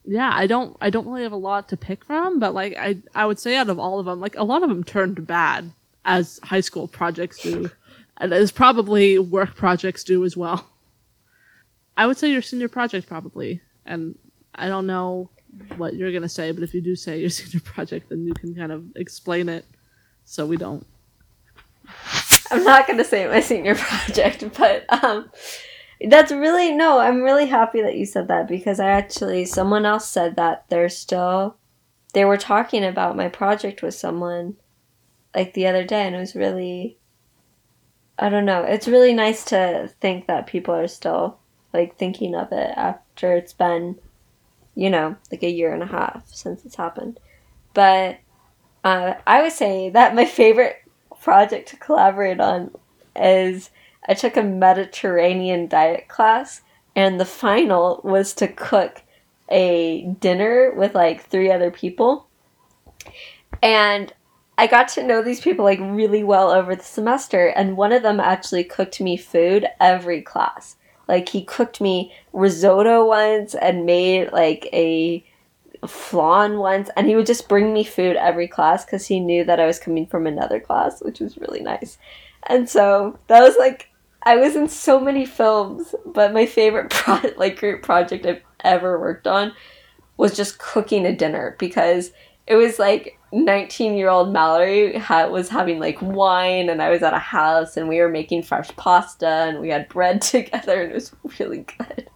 yeah, 0.04 0.30
I 0.34 0.46
don't 0.46 0.76
I 0.80 0.90
don't 0.90 1.06
really 1.06 1.22
have 1.22 1.32
a 1.32 1.36
lot 1.36 1.68
to 1.70 1.76
pick 1.76 2.04
from, 2.04 2.38
but 2.38 2.54
like 2.54 2.76
I 2.76 2.98
I 3.14 3.26
would 3.26 3.38
say 3.38 3.56
out 3.56 3.70
of 3.70 3.78
all 3.78 3.98
of 3.98 4.06
them, 4.06 4.20
like 4.20 4.36
a 4.36 4.44
lot 4.44 4.62
of 4.62 4.68
them 4.68 4.84
turned 4.84 5.26
bad 5.26 5.72
as 6.04 6.40
high 6.42 6.60
school 6.60 6.88
projects 6.88 7.40
do. 7.40 7.70
And 8.18 8.32
as 8.32 8.52
probably 8.52 9.18
work 9.18 9.54
projects 9.54 10.04
do 10.04 10.24
as 10.24 10.36
well. 10.36 10.68
I 11.96 12.06
would 12.06 12.16
say 12.16 12.30
your 12.30 12.42
senior 12.42 12.68
project 12.68 13.06
probably. 13.06 13.60
And 13.84 14.18
I 14.54 14.68
don't 14.68 14.86
know 14.86 15.30
what 15.76 15.94
you're 15.94 16.12
gonna 16.12 16.28
say, 16.28 16.52
but 16.52 16.62
if 16.62 16.74
you 16.74 16.80
do 16.80 16.96
say 16.96 17.20
your 17.20 17.30
senior 17.30 17.60
project, 17.60 18.08
then 18.08 18.26
you 18.26 18.34
can 18.34 18.54
kind 18.54 18.72
of 18.72 18.84
explain 18.96 19.48
it 19.48 19.64
so 20.24 20.46
we 20.46 20.56
don't. 20.56 20.86
I'm 22.50 22.64
not 22.64 22.86
gonna 22.86 23.04
say 23.04 23.26
my 23.26 23.40
senior 23.50 23.74
project, 23.74 24.44
but 24.56 24.84
um, 25.02 25.30
that's 26.08 26.32
really 26.32 26.72
no. 26.72 26.98
I'm 26.98 27.22
really 27.22 27.46
happy 27.46 27.82
that 27.82 27.96
you 27.96 28.06
said 28.06 28.28
that 28.28 28.48
because 28.48 28.80
I 28.80 28.88
actually 28.90 29.44
someone 29.44 29.86
else 29.86 30.08
said 30.08 30.36
that 30.36 30.64
they're 30.68 30.88
still 30.88 31.56
they 32.12 32.24
were 32.24 32.36
talking 32.36 32.84
about 32.84 33.16
my 33.16 33.28
project 33.28 33.82
with 33.82 33.94
someone 33.94 34.56
like 35.34 35.54
the 35.54 35.66
other 35.66 35.84
day, 35.84 36.06
and 36.06 36.14
it 36.14 36.20
was 36.20 36.34
really 36.34 36.98
I 38.22 38.28
don't 38.28 38.44
know. 38.44 38.62
It's 38.62 38.88
really 38.88 39.14
nice 39.14 39.44
to 39.46 39.90
think 40.00 40.26
that 40.26 40.46
people 40.46 40.74
are 40.74 40.88
still 40.88 41.38
like 41.72 41.96
thinking 41.96 42.34
of 42.34 42.52
it 42.52 42.72
after 42.76 43.34
it's 43.34 43.52
been 43.52 43.98
you 44.74 44.90
know 44.90 45.16
like 45.30 45.42
a 45.42 45.50
year 45.50 45.72
and 45.72 45.82
a 45.82 45.86
half 45.86 46.26
since 46.28 46.64
it's 46.64 46.76
happened, 46.76 47.20
but. 47.74 48.18
Uh, 48.84 49.14
I 49.28 49.42
would 49.42 49.52
say 49.52 49.90
that 49.90 50.16
my 50.16 50.24
favorite 50.24 50.82
project 51.20 51.68
to 51.68 51.76
collaborate 51.76 52.40
on 52.40 52.72
is 53.14 53.70
I 54.08 54.14
took 54.14 54.36
a 54.36 54.42
Mediterranean 54.42 55.68
diet 55.68 56.08
class, 56.08 56.62
and 56.96 57.20
the 57.20 57.24
final 57.24 58.00
was 58.02 58.34
to 58.34 58.48
cook 58.48 59.02
a 59.48 60.02
dinner 60.20 60.72
with 60.74 60.94
like 60.94 61.24
three 61.24 61.50
other 61.50 61.70
people. 61.70 62.26
And 63.62 64.12
I 64.62 64.68
got 64.68 64.86
to 64.90 65.02
know 65.02 65.22
these 65.22 65.40
people 65.40 65.64
like 65.64 65.80
really 65.80 66.22
well 66.22 66.52
over 66.52 66.76
the 66.76 66.84
semester, 66.84 67.48
and 67.48 67.76
one 67.76 67.90
of 67.90 68.04
them 68.04 68.20
actually 68.20 68.62
cooked 68.62 69.00
me 69.00 69.16
food 69.16 69.66
every 69.80 70.22
class. 70.22 70.76
Like 71.08 71.28
he 71.30 71.42
cooked 71.42 71.80
me 71.80 72.12
risotto 72.32 73.04
once 73.04 73.56
and 73.56 73.84
made 73.84 74.30
like 74.30 74.68
a 74.72 75.26
flan 75.84 76.58
once 76.58 76.90
and 76.96 77.08
he 77.08 77.16
would 77.16 77.26
just 77.26 77.48
bring 77.48 77.72
me 77.72 77.82
food 77.82 78.14
every 78.14 78.46
class 78.46 78.84
because 78.84 79.04
he 79.04 79.18
knew 79.18 79.42
that 79.42 79.58
i 79.58 79.66
was 79.66 79.80
coming 79.80 80.06
from 80.06 80.28
another 80.28 80.60
class 80.60 81.02
which 81.02 81.18
was 81.18 81.36
really 81.38 81.58
nice 81.58 81.98
and 82.44 82.70
so 82.70 83.18
that 83.26 83.40
was 83.40 83.56
like 83.58 83.90
i 84.22 84.36
was 84.36 84.54
in 84.54 84.68
so 84.68 85.00
many 85.00 85.26
films 85.26 85.92
but 86.06 86.32
my 86.32 86.46
favorite 86.46 86.88
pro- 86.90 87.32
like 87.36 87.58
group 87.58 87.82
project 87.82 88.24
i've 88.26 88.42
ever 88.60 89.00
worked 89.00 89.26
on 89.26 89.52
was 90.16 90.36
just 90.36 90.60
cooking 90.60 91.04
a 91.04 91.16
dinner 91.16 91.56
because 91.58 92.12
it 92.46 92.54
was 92.54 92.78
like 92.78 93.18
19 93.32 93.96
year 93.96 94.08
old 94.08 94.32
mallory 94.32 94.98
ha- 94.98 95.26
was 95.26 95.48
having 95.48 95.78
like 95.78 96.00
wine 96.02 96.68
and 96.68 96.82
i 96.82 96.90
was 96.90 97.02
at 97.02 97.14
a 97.14 97.18
house 97.18 97.76
and 97.76 97.88
we 97.88 97.98
were 97.98 98.08
making 98.08 98.42
fresh 98.42 98.68
pasta 98.76 99.26
and 99.26 99.60
we 99.60 99.70
had 99.70 99.88
bread 99.88 100.20
together 100.22 100.82
and 100.82 100.92
it 100.92 100.94
was 100.94 101.12
really 101.38 101.64
good 101.78 102.08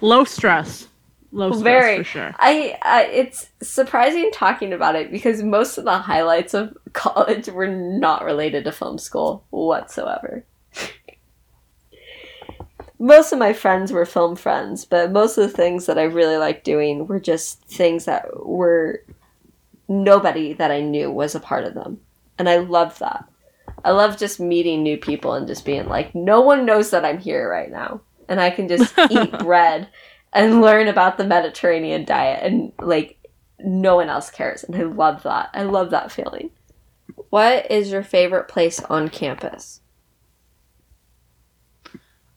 Low 0.00 0.24
stress. 0.24 0.88
Low 1.32 1.50
stress 1.50 1.62
Very. 1.62 1.96
for 1.98 2.04
sure. 2.04 2.34
I, 2.38 2.78
I 2.82 3.04
it's 3.04 3.48
surprising 3.60 4.30
talking 4.32 4.72
about 4.72 4.96
it 4.96 5.10
because 5.10 5.42
most 5.42 5.76
of 5.76 5.84
the 5.84 5.98
highlights 5.98 6.54
of 6.54 6.76
college 6.92 7.48
were 7.48 7.66
not 7.66 8.24
related 8.24 8.64
to 8.64 8.72
film 8.72 8.98
school 8.98 9.44
whatsoever. 9.50 10.44
most 12.98 13.32
of 13.32 13.38
my 13.38 13.52
friends 13.52 13.92
were 13.92 14.06
film 14.06 14.36
friends, 14.36 14.84
but 14.84 15.12
most 15.12 15.36
of 15.36 15.50
the 15.50 15.56
things 15.56 15.86
that 15.86 15.98
I 15.98 16.04
really 16.04 16.36
liked 16.36 16.64
doing 16.64 17.06
were 17.06 17.20
just 17.20 17.62
things 17.64 18.06
that 18.06 18.46
were 18.46 19.02
nobody 19.88 20.52
that 20.52 20.70
I 20.70 20.80
knew 20.80 21.10
was 21.10 21.34
a 21.34 21.40
part 21.40 21.64
of 21.64 21.74
them. 21.74 22.00
And 22.38 22.48
I 22.48 22.58
love 22.58 22.98
that. 22.98 23.24
I 23.84 23.90
love 23.90 24.18
just 24.18 24.40
meeting 24.40 24.82
new 24.82 24.96
people 24.96 25.34
and 25.34 25.46
just 25.46 25.64
being 25.64 25.88
like, 25.88 26.14
no 26.14 26.40
one 26.40 26.66
knows 26.66 26.90
that 26.90 27.04
I'm 27.04 27.18
here 27.18 27.48
right 27.48 27.70
now. 27.70 28.00
And 28.28 28.40
I 28.40 28.50
can 28.50 28.68
just 28.68 28.94
eat 29.10 29.38
bread 29.38 29.88
and 30.32 30.60
learn 30.60 30.88
about 30.88 31.16
the 31.16 31.26
Mediterranean 31.26 32.04
diet 32.04 32.40
and 32.42 32.72
like 32.80 33.18
no 33.58 33.96
one 33.96 34.08
else 34.08 34.30
cares. 34.30 34.64
And 34.64 34.76
I 34.76 34.82
love 34.82 35.22
that. 35.22 35.50
I 35.54 35.62
love 35.62 35.90
that 35.90 36.12
feeling. 36.12 36.50
What 37.30 37.70
is 37.70 37.90
your 37.90 38.02
favorite 38.02 38.48
place 38.48 38.80
on 38.80 39.08
campus? 39.08 39.80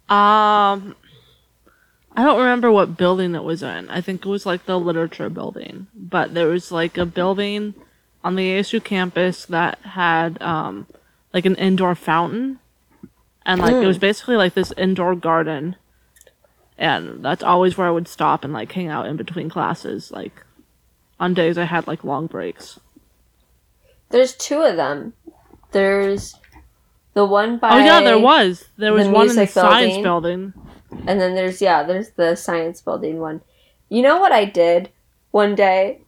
Um, 0.10 0.96
I 2.22 2.26
don't 2.26 2.40
remember 2.40 2.72
what 2.72 2.98
building 2.98 3.34
it 3.34 3.44
was 3.44 3.64
in. 3.64 3.90
I 3.90 4.00
think 4.00 4.24
it 4.24 4.30
was 4.30 4.46
like 4.46 4.66
the 4.66 4.80
literature 4.80 5.28
building, 5.28 5.88
but 5.96 6.36
there 6.36 6.50
was 6.50 6.72
like 6.72 6.96
a 6.96 7.06
building 7.06 7.74
on 8.24 8.36
the 8.36 8.48
ASU 8.52 8.84
campus 8.84 9.46
that 9.48 9.80
had 9.80 10.40
um 10.40 10.86
like 11.34 11.48
an 11.48 11.56
indoor 11.56 11.96
fountain, 11.96 12.60
and 13.44 13.60
like 13.60 13.74
it 13.74 13.88
was 13.88 13.98
basically 13.98 14.36
like 14.36 14.54
this 14.54 14.72
indoor 14.78 15.16
garden, 15.16 15.78
and 16.78 17.26
that's 17.26 17.42
always 17.42 17.76
where 17.76 17.88
I 17.88 17.92
would 17.92 18.08
stop 18.08 18.44
and 18.44 18.54
like 18.54 18.72
hang 18.72 18.88
out 18.88 19.08
in 19.08 19.18
between 19.18 19.50
classes. 19.50 20.12
Like 20.12 20.46
on 21.20 21.34
days 21.34 21.58
I 21.58 21.64
had 21.64 21.88
like 21.88 22.04
long 22.04 22.28
breaks. 22.28 22.80
There's 24.10 24.36
two 24.36 24.62
of 24.62 24.76
them. 24.76 25.14
There's 25.72 26.36
the 27.16 27.26
one 27.26 27.58
by 27.58 27.72
Oh 27.72 27.84
yeah, 27.84 28.02
there 28.02 28.20
was. 28.20 28.66
There 28.78 28.94
was 28.94 29.08
the 29.08 29.12
one 29.12 29.22
in 29.24 29.36
the 29.36 29.42
music 29.42 29.54
science 29.56 29.98
building. 30.04 30.54
And 31.08 31.20
then 31.22 31.36
there's 31.36 31.62
yeah, 31.62 31.84
there's 31.84 32.12
the 32.12 32.36
science 32.36 32.82
building 32.82 33.20
one. 33.20 33.42
You 33.90 34.02
know 34.02 34.20
what 34.20 34.32
I 34.32 34.46
did 34.46 34.90
one 35.32 35.56
day 35.56 36.02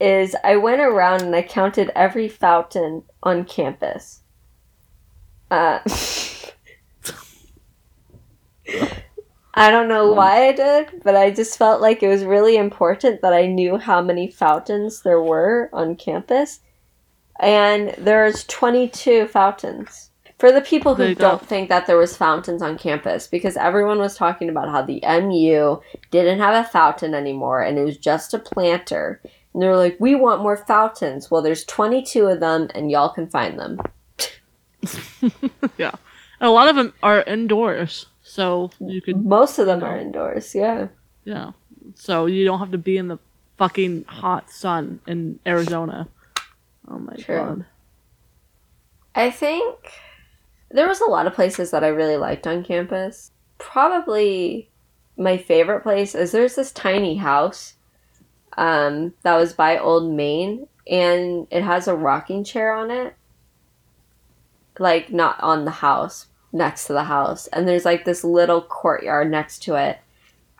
is 0.00 0.34
I 0.42 0.56
went 0.56 0.80
around 0.80 1.22
and 1.22 1.34
I 1.36 1.42
counted 1.42 1.90
every 1.94 2.28
fountain 2.28 3.02
on 3.22 3.44
campus. 3.44 4.20
Uh, 5.50 5.80
I 9.52 9.70
don't 9.70 9.88
know 9.88 10.12
why 10.12 10.48
I 10.48 10.52
did, 10.52 11.02
but 11.02 11.16
I 11.16 11.30
just 11.30 11.58
felt 11.58 11.82
like 11.82 12.02
it 12.02 12.08
was 12.08 12.24
really 12.24 12.56
important 12.56 13.20
that 13.20 13.32
I 13.32 13.46
knew 13.46 13.76
how 13.76 14.00
many 14.00 14.30
fountains 14.30 15.02
there 15.02 15.20
were 15.20 15.68
on 15.72 15.96
campus. 15.96 16.60
And 17.38 17.94
there's 17.98 18.44
22 18.44 19.26
fountains. 19.26 20.09
For 20.40 20.50
the 20.50 20.62
people 20.62 20.94
who 20.94 21.14
don't 21.14 21.46
think 21.46 21.68
that 21.68 21.86
there 21.86 21.98
was 21.98 22.16
fountains 22.16 22.62
on 22.62 22.78
campus, 22.78 23.26
because 23.26 23.58
everyone 23.58 23.98
was 23.98 24.16
talking 24.16 24.48
about 24.48 24.70
how 24.70 24.80
the 24.80 25.02
MU 25.02 25.78
didn't 26.10 26.38
have 26.38 26.64
a 26.64 26.66
fountain 26.66 27.12
anymore 27.12 27.60
and 27.60 27.76
it 27.76 27.84
was 27.84 27.98
just 27.98 28.32
a 28.32 28.38
planter. 28.38 29.20
And 29.52 29.62
they 29.62 29.66
were 29.66 29.76
like, 29.76 29.98
we 30.00 30.14
want 30.14 30.40
more 30.40 30.56
fountains. 30.56 31.30
Well, 31.30 31.42
there's 31.42 31.66
22 31.66 32.24
of 32.24 32.40
them 32.40 32.70
and 32.74 32.90
y'all 32.90 33.10
can 33.10 33.28
find 33.28 33.58
them. 33.58 33.80
yeah, 35.76 35.92
and 36.40 36.48
a 36.48 36.50
lot 36.50 36.70
of 36.70 36.76
them 36.76 36.94
are 37.02 37.22
indoors, 37.24 38.06
so 38.22 38.70
you 38.80 39.02
could 39.02 39.22
Most 39.22 39.58
of 39.58 39.66
them 39.66 39.84
are 39.84 39.98
indoors, 39.98 40.54
yeah. 40.54 40.88
yeah, 41.24 41.50
so 41.94 42.24
you 42.24 42.46
don't 42.46 42.60
have 42.60 42.70
to 42.70 42.78
be 42.78 42.96
in 42.96 43.08
the 43.08 43.18
fucking 43.58 44.04
hot 44.04 44.50
sun 44.50 45.00
in 45.06 45.38
Arizona. 45.46 46.08
Oh 46.88 46.98
my 46.98 47.14
True. 47.16 47.36
god. 47.36 47.66
I 49.14 49.30
think 49.30 49.76
There 50.70 50.88
was 50.88 51.00
a 51.00 51.10
lot 51.10 51.26
of 51.26 51.34
places 51.34 51.70
that 51.70 51.84
I 51.84 51.88
really 51.88 52.16
liked 52.16 52.46
on 52.46 52.64
campus. 52.64 53.32
Probably 53.58 54.68
my 55.16 55.36
favorite 55.36 55.82
place 55.82 56.14
is 56.14 56.32
there's 56.32 56.54
this 56.54 56.72
tiny 56.72 57.16
house 57.16 57.74
um, 58.56 59.14
that 59.22 59.36
was 59.36 59.52
by 59.52 59.78
Old 59.78 60.12
Main, 60.12 60.66
and 60.88 61.46
it 61.50 61.62
has 61.62 61.88
a 61.88 61.94
rocking 61.94 62.44
chair 62.44 62.72
on 62.72 62.90
it. 62.90 63.14
Like, 64.78 65.12
not 65.12 65.40
on 65.40 65.64
the 65.64 65.70
house, 65.70 66.28
next 66.52 66.86
to 66.86 66.92
the 66.92 67.04
house. 67.04 67.46
And 67.48 67.66
there's 67.68 67.84
like 67.84 68.04
this 68.04 68.24
little 68.24 68.62
courtyard 68.62 69.30
next 69.30 69.62
to 69.64 69.74
it. 69.74 69.98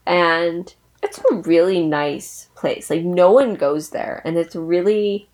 And 0.07 0.73
it's 1.03 1.21
a 1.31 1.37
really 1.37 1.83
nice 1.83 2.49
place. 2.55 2.91
Like, 2.91 3.03
no 3.03 3.31
one 3.31 3.55
goes 3.55 3.91
there. 3.91 4.21
And 4.25 4.37
it's 4.37 4.57
really, 4.57 5.29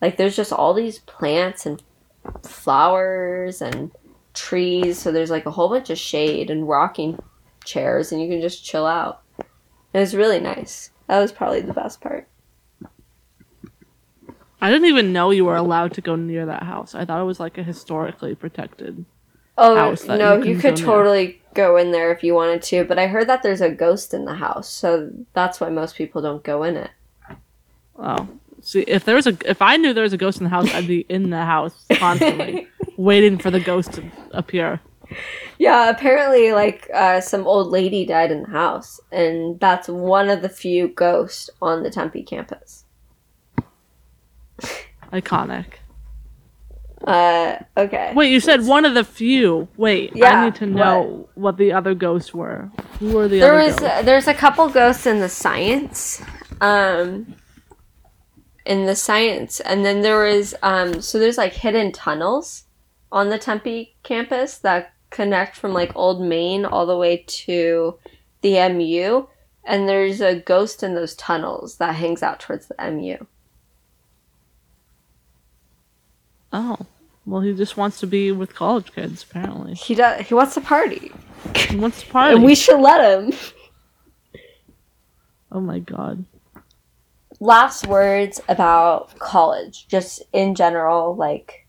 like, 0.00 0.16
there's 0.16 0.36
just 0.36 0.52
all 0.52 0.72
these 0.72 1.00
plants 1.00 1.66
and 1.66 1.82
flowers 2.42 3.60
and 3.60 3.90
trees. 4.34 4.98
So 4.98 5.12
there's 5.12 5.30
like 5.30 5.46
a 5.46 5.50
whole 5.50 5.68
bunch 5.68 5.90
of 5.90 5.98
shade 5.98 6.50
and 6.50 6.68
rocking 6.68 7.18
chairs, 7.64 8.12
and 8.12 8.20
you 8.20 8.28
can 8.28 8.40
just 8.40 8.64
chill 8.64 8.86
out. 8.86 9.22
It 9.92 9.98
was 9.98 10.14
really 10.14 10.40
nice. 10.40 10.90
That 11.08 11.20
was 11.20 11.32
probably 11.32 11.60
the 11.60 11.74
best 11.74 12.00
part. 12.00 12.28
I 14.60 14.70
didn't 14.70 14.88
even 14.88 15.12
know 15.12 15.30
you 15.30 15.44
were 15.44 15.56
allowed 15.56 15.94
to 15.94 16.00
go 16.00 16.16
near 16.16 16.46
that 16.46 16.64
house. 16.64 16.94
I 16.94 17.04
thought 17.04 17.20
it 17.20 17.24
was 17.24 17.40
like 17.40 17.58
a 17.58 17.62
historically 17.62 18.34
protected. 18.34 19.04
Oh 19.58 19.74
house 19.74 20.06
no, 20.06 20.36
you 20.36 20.54
you, 20.54 20.56
could 20.56 20.76
go 20.76 20.82
near. 20.82 20.86
totally 20.86 21.42
go 21.54 21.76
in 21.76 21.90
there 21.90 22.12
if 22.12 22.22
you 22.22 22.34
wanted 22.34 22.62
to, 22.62 22.84
but 22.84 22.98
I 22.98 23.06
heard 23.06 23.28
that 23.28 23.42
there's 23.42 23.60
a 23.60 23.70
ghost 23.70 24.14
in 24.14 24.24
the 24.24 24.34
house, 24.34 24.68
so 24.68 25.10
that's 25.32 25.60
why 25.60 25.68
most 25.68 25.96
people 25.96 26.22
don't 26.22 26.42
go 26.42 26.62
in 26.62 26.76
it. 26.76 26.90
Oh, 27.98 28.28
see, 28.62 28.82
if 28.82 29.04
there 29.04 29.16
was 29.16 29.26
a, 29.26 29.36
if 29.44 29.60
I 29.60 29.76
knew 29.76 29.92
there 29.92 30.04
was 30.04 30.12
a 30.12 30.18
ghost 30.18 30.38
in 30.38 30.44
the 30.44 30.50
house, 30.50 30.72
I'd 30.72 30.86
be 30.86 31.00
in 31.08 31.30
the 31.30 31.44
house 31.44 31.84
constantly, 31.92 32.68
waiting 33.00 33.38
for 33.38 33.50
the 33.50 33.60
ghost 33.60 33.92
to 33.94 34.04
appear. 34.32 34.80
Yeah, 35.58 35.90
apparently, 35.90 36.52
like 36.52 36.88
uh, 36.94 37.20
some 37.20 37.46
old 37.46 37.68
lady 37.68 38.04
died 38.06 38.30
in 38.30 38.42
the 38.42 38.50
house, 38.50 39.00
and 39.10 39.58
that's 39.58 39.88
one 39.88 40.30
of 40.30 40.42
the 40.42 40.48
few 40.48 40.88
ghosts 40.88 41.50
on 41.60 41.82
the 41.82 41.90
Tempe 41.90 42.22
campus. 42.22 42.84
Iconic. 45.12 45.66
Uh, 47.04 47.56
okay. 47.76 48.12
Wait, 48.14 48.30
you 48.30 48.40
said 48.40 48.64
one 48.66 48.84
of 48.84 48.94
the 48.94 49.02
few. 49.04 49.66
Wait, 49.76 50.12
Yeah, 50.14 50.42
I 50.42 50.44
need 50.44 50.54
to 50.56 50.66
know 50.66 51.28
what, 51.34 51.56
the 51.56 51.72
other 51.72 51.94
ghosts 51.94 52.34
were. 52.34 52.70
Who 52.98 53.12
were 53.14 53.26
the 53.26 53.40
there 53.40 53.54
other 53.58 53.64
was 53.64 53.76
ghosts? 53.76 54.04
there's 54.04 54.26
a 54.28 54.34
couple 54.34 54.68
ghosts 54.68 55.06
in 55.06 55.20
the 55.20 55.28
science 55.28 56.22
um 56.60 57.34
in 58.66 58.84
the 58.84 58.94
science 58.94 59.60
and 59.60 59.82
then 59.82 60.02
there 60.02 60.18
was 60.22 60.54
um 60.62 61.00
so 61.00 61.18
there's 61.18 61.38
like 61.38 61.54
hidden 61.54 61.90
tunnels 61.90 62.64
on 63.12 63.28
the 63.28 63.38
tempe 63.38 63.94
campus 64.02 64.58
that 64.58 64.92
connect 65.10 65.56
from 65.56 65.72
like 65.72 65.90
old 65.96 66.22
main 66.22 66.64
all 66.64 66.86
the 66.86 66.96
way 66.96 67.24
to 67.26 67.98
the 68.42 68.68
mu 68.68 69.24
and 69.64 69.88
there's 69.88 70.20
a 70.20 70.36
ghost 70.36 70.82
in 70.82 70.94
those 70.94 71.14
tunnels 71.16 71.76
that 71.78 71.94
hangs 71.96 72.22
out 72.22 72.40
towards 72.40 72.66
the 72.68 72.74
mu 72.90 73.16
Oh, 76.52 76.78
well, 77.26 77.42
he 77.42 77.54
just 77.54 77.76
wants 77.76 78.00
to 78.00 78.08
be 78.08 78.32
with 78.32 78.54
college 78.56 78.92
kids. 78.92 79.22
Apparently, 79.22 79.74
he 79.74 79.94
does 79.94 80.26
he 80.26 80.34
wants 80.34 80.54
to 80.54 80.60
party 80.60 81.12
he 81.54 81.76
wants 81.76 82.00
to 82.02 82.08
party. 82.08 82.34
and 82.34 82.44
we 82.44 82.54
should 82.56 82.80
let 82.80 83.00
him 83.22 83.32
oh 85.52 85.60
my 85.60 85.78
god. 85.78 86.24
last 87.38 87.86
words 87.86 88.40
about 88.48 89.16
college, 89.18 89.86
just 89.88 90.22
in 90.32 90.54
general, 90.54 91.14
like 91.14 91.59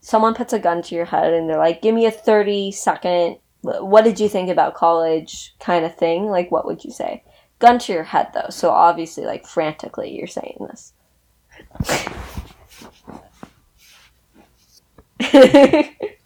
someone 0.00 0.34
puts 0.34 0.52
a 0.52 0.58
gun 0.58 0.82
to 0.82 0.94
your 0.94 1.04
head 1.04 1.32
and 1.32 1.48
they're 1.48 1.58
like, 1.58 1.82
give 1.82 1.94
me 1.94 2.06
a 2.06 2.10
30 2.10 2.72
second, 2.72 3.38
what 3.62 4.04
did 4.04 4.18
you 4.18 4.28
think 4.28 4.48
about 4.48 4.74
college 4.74 5.54
kind 5.60 5.84
of 5.84 5.94
thing? 5.94 6.26
Like, 6.26 6.50
what 6.50 6.66
would 6.66 6.84
you 6.84 6.90
say? 6.90 7.22
Gun 7.58 7.78
to 7.80 7.92
your 7.92 8.04
head, 8.04 8.28
though. 8.32 8.48
So 8.50 8.70
obviously, 8.70 9.24
like, 9.26 9.46
frantically, 9.46 10.16
you're 10.16 10.26
saying 10.26 10.68
this. 10.68 10.92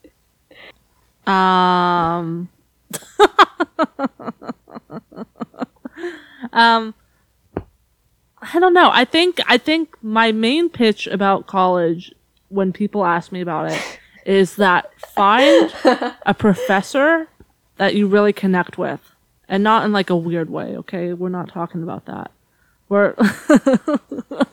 Um. 1.26 2.48
um. 6.52 6.94
I 8.42 8.60
don't 8.60 8.74
know. 8.74 8.90
I 8.92 9.06
think 9.06 9.40
I 9.46 9.56
think 9.56 9.96
my 10.02 10.32
main 10.32 10.68
pitch 10.68 11.06
about 11.06 11.46
college 11.46 12.12
when 12.54 12.72
people 12.72 13.04
ask 13.04 13.32
me 13.32 13.40
about 13.40 13.70
it 13.72 13.98
is 14.24 14.56
that 14.56 14.90
find 15.00 15.72
a 16.24 16.34
professor 16.34 17.28
that 17.76 17.94
you 17.94 18.06
really 18.06 18.32
connect 18.32 18.78
with 18.78 19.00
and 19.48 19.62
not 19.62 19.84
in 19.84 19.92
like 19.92 20.08
a 20.08 20.16
weird 20.16 20.48
way, 20.48 20.76
okay? 20.76 21.12
We're 21.12 21.28
not 21.28 21.48
talking 21.48 21.82
about 21.82 22.06
that. 22.06 22.30
We're 22.88 23.14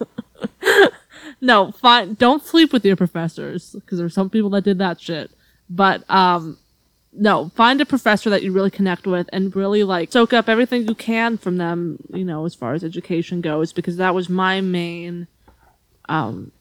No, 1.43 1.72
fine. 1.72 2.16
Don't 2.16 2.45
sleep 2.45 2.72
with 2.72 2.86
your 2.86 2.95
professors 2.95 3.72
because 3.72 3.97
there's 3.97 4.14
some 4.14 4.30
people 4.30 4.52
that 4.52 4.64
did 4.64 4.78
that 4.80 4.99
shit. 4.99 5.32
But 5.70 6.04
um 6.10 6.58
no, 7.14 7.49
find 7.49 7.82
a 7.82 7.86
professor 7.86 8.30
that 8.30 8.41
you 8.41 8.54
really 8.54 8.72
connect 8.72 9.06
with 9.06 9.30
and 9.34 9.54
really 9.56 9.84
like 9.84 10.12
soak 10.12 10.34
up 10.34 10.47
everything 10.47 10.88
you 10.88 10.95
can 10.95 11.38
from 11.38 11.58
them, 11.58 11.97
you 12.14 12.24
know, 12.24 12.45
as 12.45 12.56
far 12.56 12.74
as 12.74 12.84
education 12.84 13.41
goes, 13.41 13.74
because 13.74 13.97
that 13.97 14.16
was 14.16 14.30
my 14.30 14.62
main 14.62 15.28
um, 16.08 16.52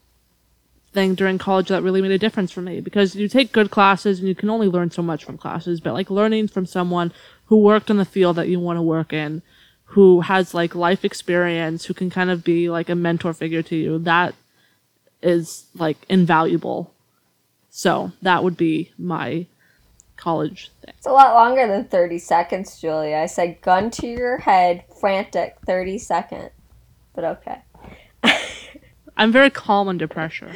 thing 0.93 1.15
during 1.15 1.39
college 1.39 1.69
that 1.69 1.83
really 1.83 2.03
made 2.03 2.11
a 2.11 2.19
difference 2.19 2.51
for 2.51 2.63
me. 2.63 2.81
Because 2.81 3.15
you 3.15 3.29
take 3.29 3.53
good 3.53 3.71
classes 3.71 4.19
and 4.19 4.29
you 4.29 4.35
can 4.35 4.51
only 4.51 4.69
learn 4.69 4.91
so 4.91 5.03
much 5.03 5.25
from 5.25 5.39
classes, 5.39 5.81
but 5.81 5.95
like 5.95 6.11
learning 6.11 6.49
from 6.49 6.67
someone 6.67 7.13
who 7.47 7.57
worked 7.57 7.91
in 7.91 7.97
the 7.97 8.05
field 8.05 8.37
that 8.37 8.49
you 8.49 8.61
want 8.61 8.77
to 8.77 8.83
work 8.83 9.13
in, 9.13 9.43
who 9.85 10.21
has 10.23 10.55
like 10.55 10.75
life 10.75 11.05
experience, 11.05 11.85
who 11.85 11.95
can 11.95 12.11
kind 12.11 12.31
of 12.31 12.45
be 12.45 12.71
like 12.71 12.89
a 12.89 12.95
mentor 12.95 13.33
figure 13.33 13.63
to 13.63 13.77
you, 13.77 13.99
that 13.99 14.35
is 15.23 15.67
like 15.75 15.99
invaluable. 16.09 16.93
So 17.71 18.13
that 18.23 18.43
would 18.43 18.57
be 18.57 18.93
my 18.99 19.47
college 20.17 20.71
thing. 20.83 20.95
It's 20.97 21.07
a 21.07 21.13
lot 21.13 21.35
longer 21.35 21.67
than 21.67 21.85
30 21.85 22.19
seconds, 22.19 22.81
Julia. 22.81 23.17
I 23.17 23.27
said 23.27 23.61
gun 23.63 23.91
to 23.93 24.07
your 24.07 24.39
head, 24.39 24.85
frantic, 25.01 25.57
30 25.67 25.99
second. 25.99 26.51
But 27.15 27.25
okay. 27.25 27.63
I'm 29.21 29.33
very 29.33 29.51
calm 29.51 29.87
under 29.87 30.09
pressure. 30.09 30.51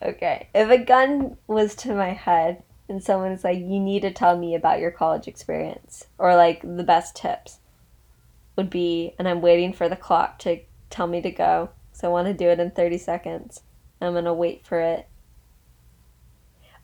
Okay. 0.00 0.48
If 0.54 0.70
a 0.70 0.78
gun 0.78 1.36
was 1.48 1.74
to 1.76 1.94
my 1.94 2.10
head 2.10 2.62
and 2.88 3.02
someone's 3.02 3.42
like, 3.42 3.58
you 3.58 3.80
need 3.80 4.02
to 4.02 4.12
tell 4.12 4.38
me 4.38 4.54
about 4.54 4.78
your 4.78 4.92
college 4.92 5.26
experience 5.26 6.06
or 6.16 6.36
like 6.36 6.62
the 6.62 6.84
best 6.84 7.16
tips, 7.16 7.58
would 8.56 8.70
be, 8.70 9.14
and 9.18 9.26
I'm 9.26 9.40
waiting 9.40 9.72
for 9.72 9.88
the 9.88 9.96
clock 9.96 10.38
to 10.40 10.60
tell 10.90 11.08
me 11.08 11.22
to 11.22 11.30
go. 11.30 11.70
So 11.92 12.08
I 12.08 12.12
want 12.12 12.28
to 12.28 12.34
do 12.34 12.48
it 12.48 12.60
in 12.60 12.70
30 12.70 12.98
seconds. 12.98 13.62
I'm 14.00 14.12
going 14.12 14.26
to 14.26 14.32
wait 14.32 14.64
for 14.64 14.78
it. 14.78 15.08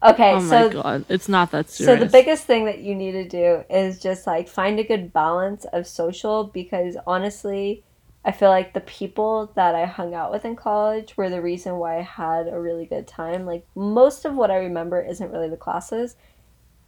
Okay, 0.02 0.32
oh 0.32 0.40
so 0.40 0.68
my 0.68 0.72
god, 0.72 1.04
it's 1.10 1.28
not 1.28 1.50
that 1.50 1.68
so 1.68 1.94
the 1.94 2.06
biggest 2.06 2.44
thing 2.44 2.64
that 2.64 2.78
you 2.78 2.94
need 2.94 3.12
to 3.12 3.28
do 3.28 3.64
is 3.68 4.00
just 4.00 4.26
like 4.26 4.48
find 4.48 4.80
a 4.80 4.82
good 4.82 5.12
balance 5.12 5.66
of 5.74 5.86
social 5.86 6.44
because 6.44 6.96
honestly, 7.06 7.84
I 8.24 8.32
feel 8.32 8.50
like 8.50 8.74
the 8.74 8.80
people 8.80 9.50
that 9.54 9.74
I 9.74 9.86
hung 9.86 10.14
out 10.14 10.30
with 10.30 10.44
in 10.44 10.54
college 10.54 11.16
were 11.16 11.30
the 11.30 11.40
reason 11.40 11.76
why 11.76 11.98
I 11.98 12.02
had 12.02 12.48
a 12.48 12.60
really 12.60 12.84
good 12.84 13.06
time. 13.06 13.46
Like 13.46 13.66
most 13.74 14.24
of 14.24 14.34
what 14.34 14.50
I 14.50 14.56
remember 14.56 15.00
isn't 15.00 15.30
really 15.30 15.48
the 15.48 15.56
classes. 15.56 16.16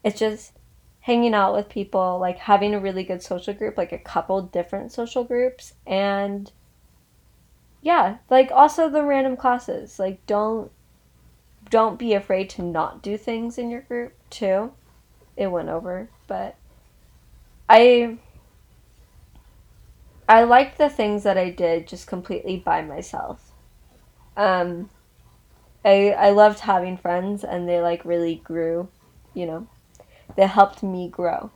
It's 0.04 0.18
just 0.18 0.52
hanging 1.00 1.34
out 1.34 1.54
with 1.54 1.68
people, 1.68 2.18
like 2.20 2.38
having 2.38 2.74
a 2.74 2.80
really 2.80 3.02
good 3.02 3.22
social 3.22 3.54
group, 3.54 3.78
like 3.78 3.92
a 3.92 3.98
couple 3.98 4.42
different 4.42 4.92
social 4.92 5.24
groups 5.24 5.74
and 5.86 6.52
yeah, 7.80 8.18
like 8.30 8.50
also 8.52 8.88
the 8.88 9.02
random 9.02 9.36
classes. 9.36 9.98
Like 9.98 10.24
don't 10.26 10.70
don't 11.70 11.98
be 11.98 12.12
afraid 12.12 12.50
to 12.50 12.62
not 12.62 13.02
do 13.02 13.16
things 13.16 13.56
in 13.56 13.70
your 13.70 13.80
group 13.80 14.12
too. 14.28 14.72
It 15.36 15.46
went 15.46 15.70
over, 15.70 16.10
but 16.26 16.56
I 17.68 18.18
I 20.32 20.44
liked 20.44 20.78
the 20.78 20.88
things 20.88 21.24
that 21.24 21.36
I 21.36 21.50
did 21.50 21.86
just 21.86 22.06
completely 22.06 22.56
by 22.56 22.80
myself. 22.82 23.52
Um 24.36 24.88
I 25.84 26.12
I 26.12 26.30
loved 26.30 26.60
having 26.60 26.96
friends 26.96 27.44
and 27.44 27.68
they 27.68 27.80
like 27.80 28.04
really 28.04 28.36
grew, 28.36 28.88
you 29.34 29.46
know. 29.46 29.66
They 30.36 30.46
helped 30.46 30.82
me 30.82 31.08
grow. 31.08 31.50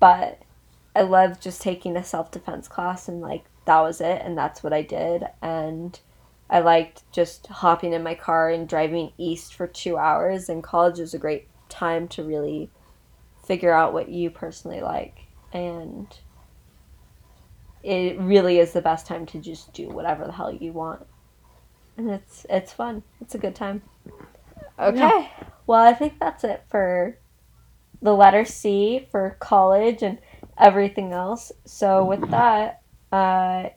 But 0.00 0.42
I 0.96 1.02
loved 1.02 1.42
just 1.42 1.62
taking 1.62 1.96
a 1.96 2.02
self-defense 2.02 2.66
class 2.66 3.08
and 3.08 3.20
like 3.20 3.44
that 3.66 3.80
was 3.80 4.00
it 4.00 4.22
and 4.24 4.36
that's 4.36 4.62
what 4.62 4.72
I 4.72 4.82
did 4.82 5.24
and 5.40 6.00
I 6.50 6.60
liked 6.60 7.04
just 7.12 7.46
hopping 7.46 7.92
in 7.92 8.02
my 8.02 8.14
car 8.14 8.50
and 8.50 8.68
driving 8.68 9.12
east 9.18 9.54
for 9.54 9.66
two 9.66 9.98
hours, 9.98 10.48
and 10.48 10.62
college 10.62 10.98
is 10.98 11.12
a 11.12 11.18
great 11.18 11.46
time 11.68 12.08
to 12.08 12.22
really 12.22 12.70
figure 13.44 13.72
out 13.72 13.92
what 13.92 14.08
you 14.08 14.30
personally 14.30 14.80
like. 14.80 15.26
And 15.52 16.06
it 17.82 18.18
really 18.18 18.58
is 18.58 18.72
the 18.72 18.82
best 18.82 19.06
time 19.06 19.26
to 19.26 19.38
just 19.38 19.72
do 19.72 19.88
whatever 19.88 20.24
the 20.24 20.32
hell 20.32 20.52
you 20.52 20.72
want. 20.72 21.06
And 21.96 22.10
it's 22.10 22.46
it's 22.48 22.72
fun. 22.72 23.02
It's 23.20 23.34
a 23.34 23.38
good 23.38 23.54
time. 23.54 23.82
Okay. 24.78 25.30
Well, 25.66 25.84
I 25.84 25.92
think 25.92 26.18
that's 26.18 26.44
it 26.44 26.62
for 26.68 27.18
the 28.00 28.14
letter 28.14 28.44
C 28.44 29.06
for 29.10 29.36
college 29.40 30.02
and 30.02 30.18
everything 30.56 31.12
else. 31.12 31.50
So 31.64 32.04
with 32.04 32.30
that, 32.30 32.82
uh, 33.10 33.70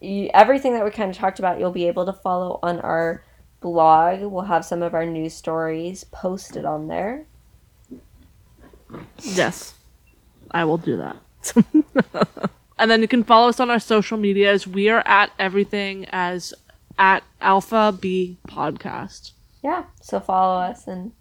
you, 0.00 0.30
everything 0.32 0.74
that 0.74 0.84
we 0.84 0.90
kind 0.90 1.10
of 1.10 1.16
talked 1.16 1.38
about, 1.38 1.58
you'll 1.58 1.72
be 1.72 1.88
able 1.88 2.06
to 2.06 2.12
follow 2.12 2.60
on 2.62 2.80
our 2.80 3.24
blog. 3.60 4.20
We'll 4.22 4.42
have 4.42 4.64
some 4.64 4.82
of 4.82 4.94
our 4.94 5.06
news 5.06 5.34
stories 5.34 6.04
posted 6.04 6.64
on 6.64 6.88
there. 6.88 7.26
Yes, 9.22 9.74
I 10.50 10.64
will 10.64 10.78
do 10.78 10.98
that. 10.98 12.50
and 12.78 12.90
then 12.90 13.00
you 13.02 13.08
can 13.08 13.24
follow 13.24 13.48
us 13.48 13.60
on 13.60 13.70
our 13.70 13.78
social 13.78 14.18
medias. 14.18 14.66
We 14.66 14.88
are 14.88 15.02
at 15.06 15.30
everything 15.38 16.06
as 16.10 16.54
at 16.98 17.22
Alpha 17.40 17.96
B 17.98 18.38
Podcast. 18.48 19.32
Yeah, 19.62 19.84
so 20.00 20.20
follow 20.20 20.60
us 20.60 20.86
and 20.86 21.12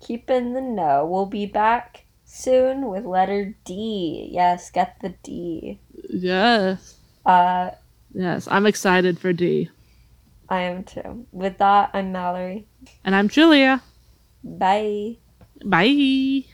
keep 0.00 0.28
in 0.30 0.54
the 0.54 0.60
know. 0.60 1.06
We'll 1.06 1.26
be 1.26 1.46
back 1.46 2.04
soon 2.24 2.88
with 2.88 3.04
letter 3.04 3.54
D. 3.64 4.28
Yes, 4.32 4.70
get 4.70 4.96
the 5.00 5.10
D. 5.22 5.78
Yes. 6.08 6.96
Uh, 7.24 7.70
Yes, 8.14 8.46
I'm 8.50 8.66
excited 8.66 9.18
for 9.18 9.32
D. 9.32 9.70
I 10.48 10.60
am 10.60 10.84
too. 10.84 11.26
With 11.32 11.58
that, 11.58 11.90
I'm 11.94 12.12
Mallory. 12.12 12.66
And 13.04 13.14
I'm 13.16 13.28
Julia. 13.28 13.82
Bye. 14.44 15.16
Bye. 15.64 16.44